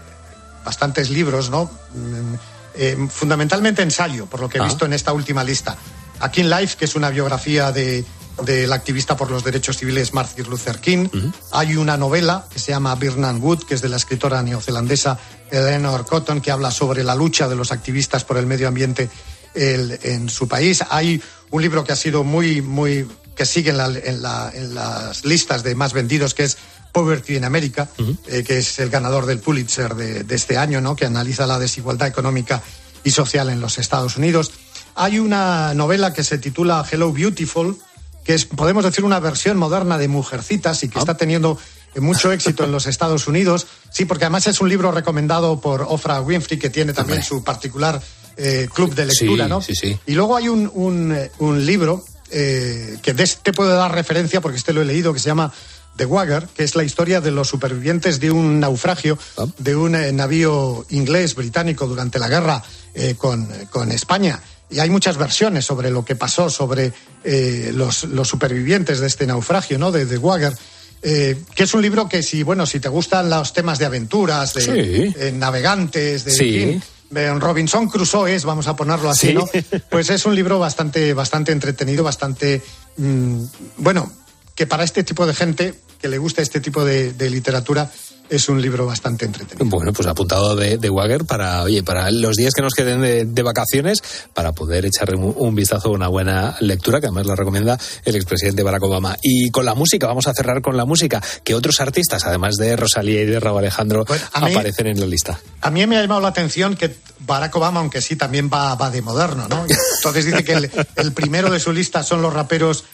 [0.64, 1.66] bastantes libros, ¿no?
[1.93, 2.36] Mm,
[2.82, 4.65] eh, fundamentalmente ensayo, por lo que he Ah.
[4.65, 5.75] visto en esta última lista.
[6.21, 8.05] Aquí en Life, que es una biografía de
[8.45, 11.09] del activista por los derechos civiles Martin Luther King.
[11.51, 15.19] Hay una novela que se llama Birnan Wood, que es de la escritora neozelandesa
[15.51, 19.09] Eleanor Cotton, que habla sobre la lucha de los activistas por el medio ambiente
[19.55, 20.86] el- en su país.
[20.89, 21.21] Hay
[21.51, 23.05] un libro que ha sido muy, muy,
[23.36, 26.57] que sigue en, la- en la- en las listas de más vendidos, que es
[26.92, 27.88] Poverty in America,
[28.28, 30.96] eh, que es el ganador del Pulitzer de, de este año, ¿no?
[30.96, 32.62] que analiza la desigualdad económica
[33.04, 34.52] y social en los Estados Unidos.
[34.96, 37.78] Hay una novela que se titula Hello Beautiful,
[38.24, 41.58] que es, podemos decir, una versión moderna de Mujercitas y que está teniendo
[41.96, 43.68] eh, mucho éxito en los Estados Unidos.
[43.92, 48.02] Sí, porque además es un libro recomendado por Oprah Winfrey, que tiene también su particular
[48.38, 49.62] eh, club de lectura, Sí, ¿no?
[49.62, 49.98] sí, sí.
[50.06, 54.58] Y luego hay un, un, un libro eh, que de este puedo dar referencia porque
[54.58, 55.52] este lo he leído, que se llama
[56.00, 59.20] The Wagger, que es la historia de los supervivientes de un naufragio
[59.58, 62.64] de un eh, navío inglés británico durante la guerra
[62.95, 64.39] eh, con, con España.
[64.72, 66.93] Y hay muchas versiones sobre lo que pasó, sobre
[67.26, 69.91] eh, los, los supervivientes de este naufragio, ¿no?
[69.91, 70.54] De The Wagger.
[71.02, 74.54] eh, que es un libro que si bueno si te gustan los temas de aventuras
[74.54, 75.14] de Sí.
[75.18, 76.82] eh, navegantes de Sí.
[77.10, 79.34] de Robinson Crusoe es, vamos a ponerlo así, Sí.
[79.34, 79.45] ¿no?
[79.89, 82.62] Pues es un libro bastante, bastante entretenido, bastante,
[82.97, 83.43] mm,
[83.78, 84.12] bueno,
[84.56, 87.89] que para este tipo de gente que le gusta este tipo de, de literatura
[88.30, 89.66] es un libro bastante entretenido.
[89.66, 93.26] Bueno, pues apuntado de, de Wagger para, oye, para los días que nos queden de,
[93.26, 97.36] de vacaciones, para poder echarle un, un, vistazo a una buena lectura, que además la
[97.36, 99.18] recomienda el expresidente Barack Obama.
[99.22, 102.76] Y con la música, vamos a cerrar con la música, que otros artistas, además de
[102.76, 105.39] Rosalía y de Raúl Alejandro, mí, aparecen en la lista.
[105.62, 108.91] A mí me ha llamado la atención que Barack Obama, aunque sí también va, va
[108.91, 109.66] de moderno, ¿no?
[109.97, 112.86] Entonces dice que el, el primero de su lista son los raperos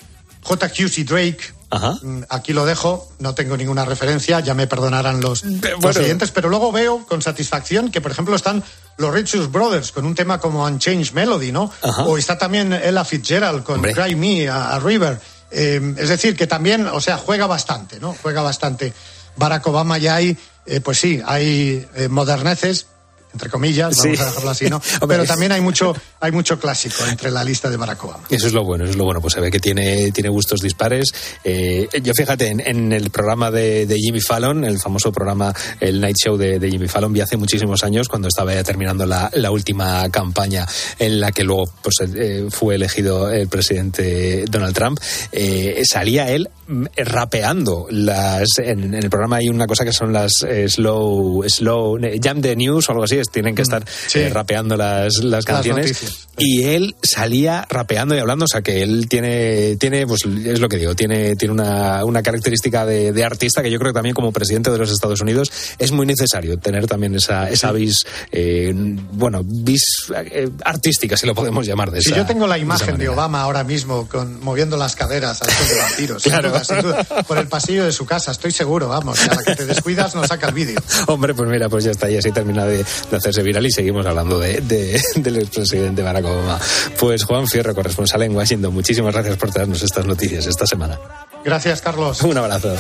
[0.48, 1.98] JQC Drake, Ajá.
[2.30, 5.78] Aquí lo dejo, no tengo ninguna referencia, ya me perdonarán los, bueno.
[5.82, 8.64] los siguientes, pero luego veo con satisfacción que, por ejemplo, están
[8.98, 11.72] los Richards Brothers con un tema como Unchanged Melody, ¿no?
[11.82, 12.04] Ajá.
[12.04, 13.94] O está también Ella Fitzgerald con Hombre.
[13.94, 15.20] Cry Me a, a River.
[15.52, 18.16] Eh, es decir, que también, o sea, juega bastante, ¿no?
[18.22, 18.94] Juega bastante.
[19.36, 22.88] Barack Obama ya hay, eh, pues sí, hay eh, moderneces,
[23.36, 24.22] entre comillas, vamos Sí.
[24.22, 24.82] a dejarlo así, ¿no?
[25.08, 28.24] Pero también hay mucho, hay mucho clásico entre la lista de Barack Obama.
[28.30, 30.62] Eso es lo bueno, eso es lo bueno, pues se ve que tiene, tiene gustos
[30.62, 31.14] dispares.
[31.44, 36.00] Eh, yo fíjate, en, en, el programa de, de, Jimmy Fallon, el famoso programa, el
[36.00, 39.30] Night Show de, de, Jimmy Fallon, vi hace muchísimos años, cuando estaba ya terminando la,
[39.34, 40.66] la última campaña
[40.98, 45.00] en la que luego pues, eh, fue elegido el presidente Donald Trump,
[45.32, 46.50] eh, salía él
[46.98, 47.88] rapeando.
[47.90, 52.42] Las en, en, el programa hay una cosa que son las eh, slow slow jam
[52.42, 54.20] the news o algo así tienen que estar sí.
[54.20, 56.02] eh, rapeando las, las canciones.
[56.04, 60.60] las y él salía rapeando y hablando o sea que él tiene tiene pues es
[60.60, 63.98] lo que digo tiene tiene una, una característica de, de, artista que yo creo que
[63.98, 68.06] también como presidente de los Estados Unidos es muy necesario tener también esa esa vis
[68.32, 72.58] eh, bueno vis eh, artística si lo podemos llamar de si esa, yo tengo la
[72.58, 76.24] imagen de, de Obama ahora mismo con moviendo las caderas al son de vampiros.
[76.36, 76.55] Claro.
[76.64, 79.44] Sin duda, sin duda, por el pasillo de su casa estoy seguro vamos a la
[79.44, 82.32] que te descuidas no saca el vídeo hombre pues mira pues ya está y así
[82.32, 86.60] termina de, de hacerse viral y seguimos hablando de, de, del expresidente Barack Obama.
[87.00, 91.00] Pues Juan Fierro, corresponsal en Washington, muchísimas gracias por traernos estas noticias esta semana.
[91.44, 92.22] Gracias, Carlos.
[92.22, 92.76] Un abrazo.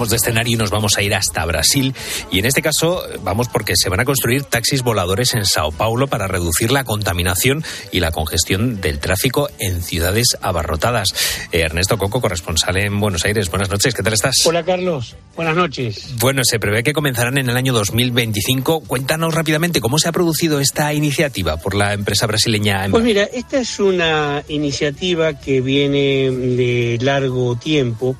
[0.00, 1.94] Cambiamos de escenario y nos vamos a ir hasta Brasil.
[2.30, 6.06] Y en este caso vamos porque se van a construir taxis voladores en Sao Paulo
[6.06, 11.12] para reducir la contaminación y la congestión del tráfico en ciudades abarrotadas.
[11.52, 13.50] Eh, Ernesto Coco, corresponsal en Buenos Aires.
[13.50, 14.36] Buenas noches, ¿qué tal estás?
[14.46, 16.14] Hola Carlos, buenas noches.
[16.18, 18.80] Bueno, se prevé que comenzarán en el año 2025.
[18.80, 22.86] Cuéntanos rápidamente cómo se ha producido esta iniciativa por la empresa brasileña.
[22.90, 28.16] Pues mira, esta es una iniciativa que viene de largo tiempo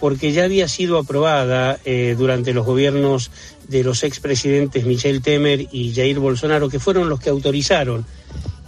[0.00, 3.30] porque ya había sido aprobada eh, durante los gobiernos
[3.66, 8.06] de los expresidentes Michel Temer y Jair Bolsonaro, que fueron los que autorizaron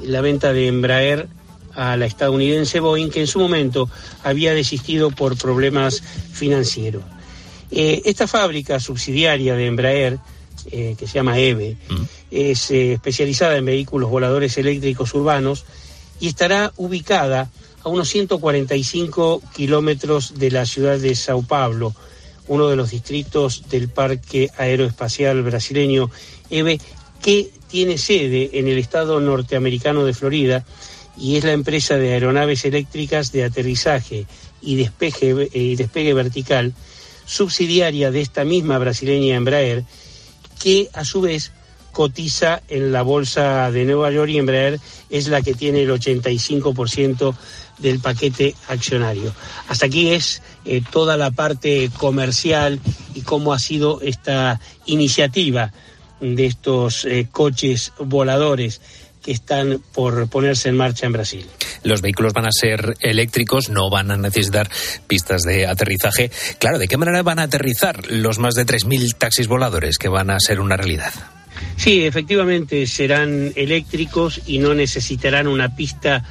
[0.01, 1.29] la venta de Embraer
[1.75, 3.89] a la estadounidense Boeing, que en su momento
[4.25, 6.03] había desistido por problemas
[6.33, 7.05] financieros.
[7.71, 10.19] Eh, esta fábrica subsidiaria de Embraer,
[10.73, 12.03] eh, que se llama EVE, mm.
[12.33, 15.65] es especializada en vehículos voladores eléctricos urbanos
[16.19, 17.51] y estará ubicada
[17.83, 21.95] a unos 145 kilómetros de la ciudad de Sao Paulo,
[22.49, 26.11] uno de los distritos del Parque Aeroespacial Brasileño.
[26.51, 26.81] EVE,
[27.23, 30.65] que tiene sede en el estado norteamericano de Florida
[31.17, 34.27] y es la empresa de aeronaves eléctricas de aterrizaje
[34.63, 36.75] y despegue, y despegue vertical,
[37.27, 39.85] subsidiaria de esta misma brasileña Embraer,
[40.59, 41.53] que a su vez
[41.93, 47.35] cotiza en la bolsa de Nueva York y Embraer es la que tiene el 85%
[47.79, 49.35] del paquete accionario.
[49.69, 52.81] Hasta aquí es eh, toda la parte comercial
[53.15, 55.73] y cómo ha sido esta iniciativa
[56.21, 58.81] de estos eh, coches voladores
[59.23, 61.47] que están por ponerse en marcha en Brasil.
[61.83, 64.71] Los vehículos van a ser eléctricos, no van a necesitar
[65.07, 66.31] pistas de aterrizaje.
[66.59, 70.31] Claro, ¿de qué manera van a aterrizar los más de 3.000 taxis voladores que van
[70.31, 71.13] a ser una realidad?
[71.77, 76.25] Sí, efectivamente serán eléctricos y no necesitarán una pista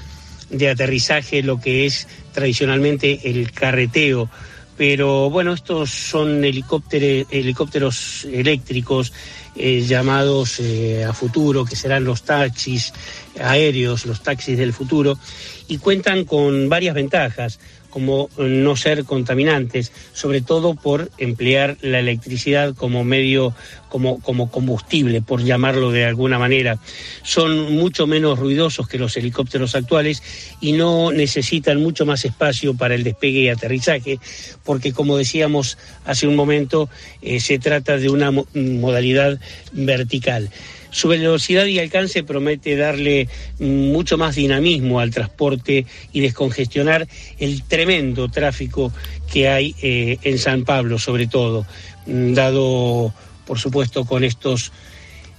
[0.50, 4.30] de aterrizaje, lo que es tradicionalmente el carreteo.
[4.78, 9.12] Pero bueno, estos son helicópteros, eléctricos
[9.56, 12.94] eh, llamados eh, a futuro, que serán los taxis
[13.42, 15.20] aéreos, los taxis del futuro,
[15.68, 17.60] y cuentan con varias ventajas
[17.90, 23.54] como no ser contaminantes, sobre todo por emplear la electricidad como medio,
[23.90, 26.80] como, como combustible, por llamarlo de alguna manera.
[27.24, 30.22] Son mucho menos ruidosos que los helicópteros actuales
[30.62, 34.20] y no necesitan mucho más espacio para el despegue y aterrizaje,
[34.64, 36.90] porque como decíamos hace un momento,
[37.22, 39.40] eh, se trata de una mo modalidad
[39.72, 40.50] vertical.
[40.92, 43.28] Su velocidad y alcance promete darle
[43.60, 48.92] mucho más dinamismo al transporte y descongestionar el tremendo tráfico
[49.32, 51.66] que hay eh, en San Pablo, sobre todo,
[52.08, 53.14] dado,
[53.46, 54.72] por supuesto, con estos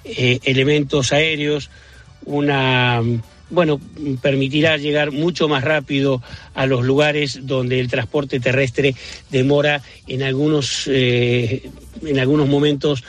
[0.04, 1.70] eh, elementos aéreos,
[2.24, 3.02] una
[3.52, 3.80] bueno,
[4.22, 6.22] permitirá llegar mucho más rápido
[6.54, 8.94] a los lugares donde el transporte terrestre
[9.28, 11.68] demora en algunos, eh,
[12.06, 13.02] en algunos momentos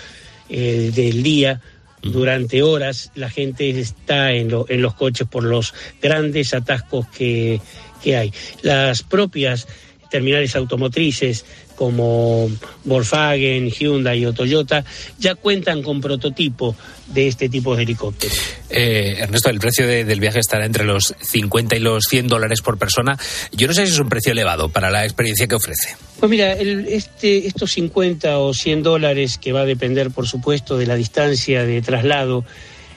[0.50, 1.62] del día
[2.02, 7.62] durante horas la gente está en, lo- en los coches por los grandes atascos que,
[8.04, 8.34] que hay.
[8.62, 9.68] Las propias
[10.10, 11.46] terminales automotrices
[11.82, 12.48] como
[12.86, 14.86] Volkswagen, Hyundai o Toyota
[15.18, 16.76] ya cuentan con prototipo
[17.08, 18.38] de este tipo de helicópteros.
[18.70, 22.62] Eh, Ernesto, el precio de- del viaje estará entre los 50 y los 100 dólares
[22.62, 23.18] por persona.
[23.52, 25.96] Yo no sé si es un precio elevado para la experiencia que ofrece.
[26.20, 30.78] Pues mira, el- este, estos 50 o 100 dólares, que va a depender, por supuesto,
[30.78, 32.46] de la distancia de traslado,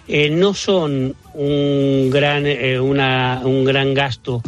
[0.09, 4.43] eh, no son un gran, eh, una- un gran gasto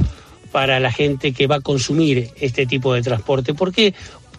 [0.53, 3.53] para la gente que va a consumir este tipo de transporte.
[3.53, 3.93] ¿Por qué?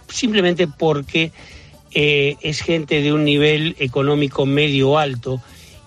[0.10, 1.32] Simplemente porque
[1.92, 5.42] eh, es gente de un nivel económico medio alto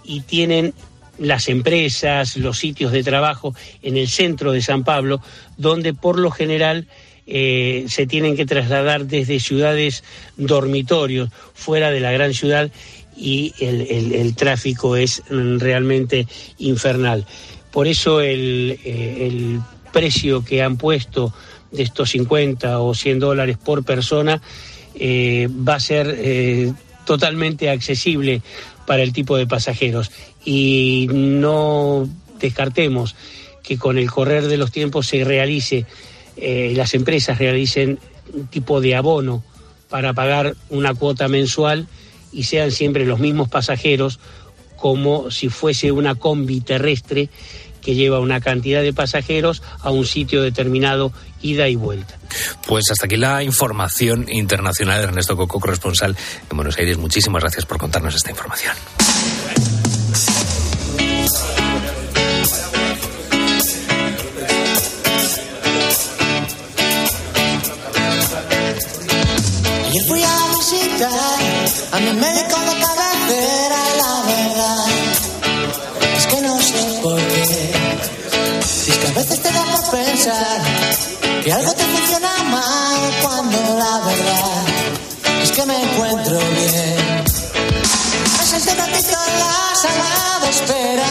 [0.04, 0.74] y tienen
[1.18, 5.20] las empresas, los sitios de trabajo en el centro de San Pablo,
[5.58, 6.86] donde por lo general
[7.26, 10.02] eh, se tienen que trasladar desde ciudades
[10.36, 12.70] dormitorios fuera de la gran ciudad
[13.16, 16.26] y el, el- el tráfico es realmente
[16.58, 17.26] infernal.
[17.70, 19.60] Por eso el, eh, el
[19.92, 21.32] precio que han puesto
[21.72, 24.40] de estos 50 o 100 dólares por persona
[24.94, 26.72] eh, va a ser eh,
[27.04, 28.42] totalmente accesible
[28.86, 30.10] para el tipo de pasajeros.
[30.44, 32.08] Y no
[32.40, 33.14] descartemos
[33.62, 35.86] que con el correr de los tiempos se realice,
[36.36, 37.98] eh, las empresas realicen
[38.32, 39.44] un tipo de abono
[39.88, 41.86] para pagar una cuota mensual
[42.32, 44.18] y sean siempre los mismos pasajeros
[44.76, 47.28] como si fuese una combi terrestre
[47.80, 51.12] que lleva una cantidad de pasajeros a un sitio determinado
[51.42, 52.18] ida y vuelta.
[52.66, 55.02] Pues hasta aquí la información internacional.
[55.02, 56.16] Ernesto Coco, corresponsal
[56.50, 56.98] en Buenos Aires.
[56.98, 58.74] Muchísimas gracias por contarnos esta información.
[69.90, 71.10] Ayer fui a visitar
[71.90, 72.00] a
[81.42, 87.20] que algo te funciona mal cuando la verdad es que me encuentro bien.
[88.50, 91.10] Ratito en la sala de espera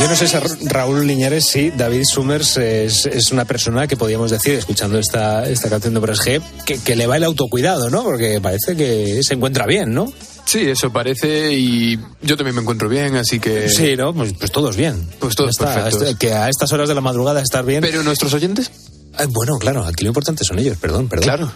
[0.00, 4.30] Yo no sé si Raúl Liñares, sí, David Summers es, es una persona que podríamos
[4.30, 8.02] decir, escuchando esta, esta canción de Bresge, que, que le va el autocuidado, ¿no?
[8.02, 10.12] Porque parece que se encuentra bien, ¿no?
[10.52, 13.70] Sí, eso parece y yo también me encuentro bien, así que...
[13.70, 14.12] Sí, ¿no?
[14.12, 15.08] Pues, pues todos bien.
[15.18, 16.02] Pues todos está, perfectos.
[16.02, 17.80] este- que a estas horas de la madrugada estar bien.
[17.80, 18.70] Pero nuestros oyentes...
[19.16, 21.24] Ah, bueno, claro, aquí lo importante son ellos, perdón, perdón.
[21.24, 21.52] Claro.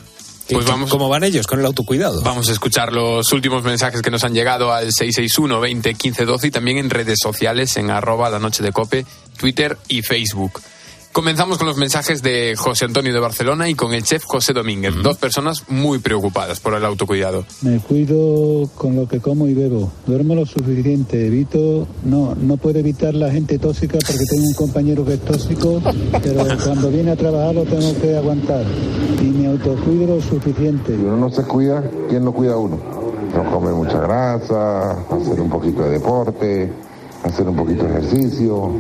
[0.49, 2.23] ¿Qué- Pues vamos- ¿Cómo van ellos con el autocuidado?
[2.23, 6.47] Vamos a escuchar los últimos mensajes que nos han llegado al 661 20 15 12
[6.47, 9.05] y también en redes sociales en arroba la noche de cope,
[9.37, 10.63] Twitter y Facebook.
[11.17, 14.93] Comenzamos con los mensajes de José Antonio de Barcelona y con el chef José Domínguez,
[15.03, 17.47] dos personas muy preocupadas por el autocuidado.
[17.63, 19.91] Me cuido con lo que como y bebo.
[20.07, 21.27] Duermo lo suficiente.
[21.27, 25.81] Evito, no, no puedo evitar la gente tóxica porque tengo un compañero que es tóxico,
[26.23, 28.67] pero cuando viene a trabajar lo tengo que aguantar.
[29.19, 30.95] Y me autocuido lo suficiente.
[30.99, 32.79] Si uno no se cuida, ¿quién lo cuida a uno?
[33.35, 36.71] No comer mucha grasa, hacer un poquito de deporte,
[37.23, 38.71] hacer un poquito de ejercicio.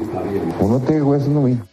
[0.61, 1.65] Uno te es uno mismo.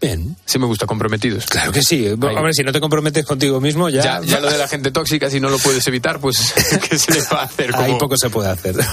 [0.00, 0.36] Bien.
[0.44, 1.46] Sí me gusta, comprometidos.
[1.46, 2.06] Claro que sí.
[2.08, 4.02] Hombre, si no te comprometes contigo mismo, ya...
[4.02, 6.54] Ya, ya lo de la gente tóxica, si no lo puedes evitar, pues
[6.88, 7.74] ¿qué se le va a hacer?
[7.74, 8.76] Ahí Como- poco se puede hacer.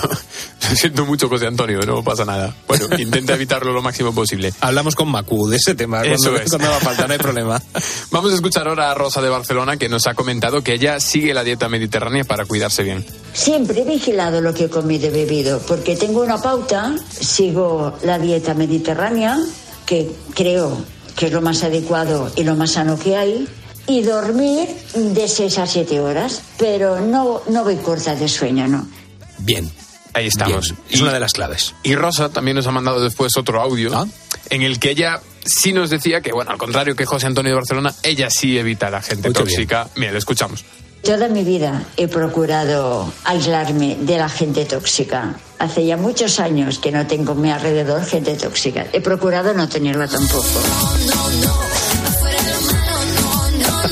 [0.70, 2.56] Lo siento mucho, José Antonio, no pasa nada.
[2.68, 4.52] Bueno, intenta evitarlo lo máximo posible.
[4.62, 6.02] Hablamos con Macu de ese tema.
[6.02, 6.50] Eso cuando, es.
[6.50, 7.62] cuando haga falta, no hay problema.
[8.10, 11.36] Vamos a escuchar ahora a Rosa de Barcelona que nos ha comentado que ella sigue
[11.36, 13.06] la dieta mediterránea para cuidarse bien.
[13.34, 18.18] Siempre he vigilado lo que he comido y bebido, porque tengo una pauta, sigo la
[18.18, 19.38] dieta mediterránea,
[19.86, 20.78] que creo
[21.16, 23.48] que es lo más adecuado y lo más sano que hay,
[23.88, 28.88] y dormir de 6 a 7 horas, pero no, no voy corta de sueño, ¿no?
[29.40, 29.70] Bien.
[30.14, 30.70] Ahí estamos.
[30.70, 30.80] Bien.
[30.90, 31.74] Es una de las claves.
[31.84, 34.06] Y Rosa también nos ha mandado después otro audio Ah.
[34.50, 37.56] en el que ella sí nos decía que, bueno, al contrario que José Antonio de
[37.56, 39.90] Barcelona, ella sí evita a la gente qué tóxica.
[39.96, 40.64] Mira, lo escuchamos.
[41.04, 45.36] Toda mi vida he procurado aislarme de la gente tóxica.
[45.60, 48.86] Hace ya muchos años que no tengo a mi alrededor gente tóxica.
[48.92, 50.46] He procurado no tenerla tampoco.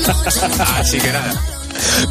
[0.78, 1.63] Así que nada.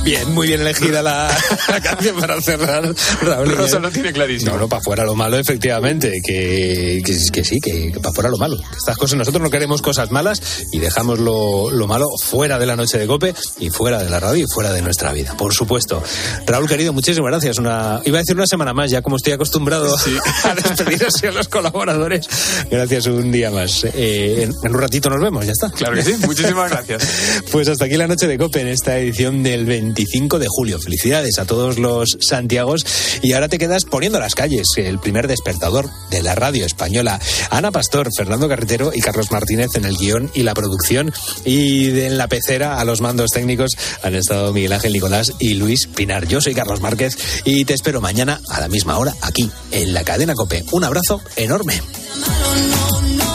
[0.04, 1.30] Bien, muy bien elegida la,
[1.70, 3.56] la canción para cerrar, Raúl.
[3.56, 4.54] Rosa lo tiene clarísimo.
[4.54, 6.22] No, no, para fuera lo malo, efectivamente.
[6.26, 8.58] Que, que, que sí, que, que para fuera lo malo.
[8.76, 12.76] Estas cosas, nosotros no queremos cosas malas y dejamos lo, lo malo fuera de la
[12.76, 16.04] noche de cope y fuera de la radio y fuera de nuestra vida, por supuesto.
[16.46, 17.58] Raúl, querido, muchísimas gracias.
[17.58, 19.96] Una, iba a decir una semana más, ya como estoy acostumbrado
[20.44, 22.28] a despedir así a los colaboradores.
[22.70, 23.84] Gracias un día más.
[23.86, 25.70] Eh, en, en un ratito nos vemos, ya está.
[25.72, 27.08] Claro que sí, muchísimas gracias.
[27.52, 30.80] Pues hasta aquí la noche de Cope en esta edición del 25 de julio.
[30.80, 32.86] Felicidades a todos los Santiagos.
[33.22, 37.20] Y ahora te quedas poniendo las calles, el primer despertador de la radio española.
[37.50, 41.14] Ana Pastor, Fernando Carretero y Carlos Martínez en el guion y la producción.
[41.46, 45.88] Y en la pecera a los mandos técnicos han estado Miguel Ángel Nicolás y Luis
[45.88, 46.28] Pinar.
[46.28, 50.04] Yo soy Carlos Márquez y te espero mañana a la misma hora aquí en la
[50.04, 50.64] cadena Cope.
[50.72, 51.82] Un abrazo enorme.
[52.20, 53.33] no, no.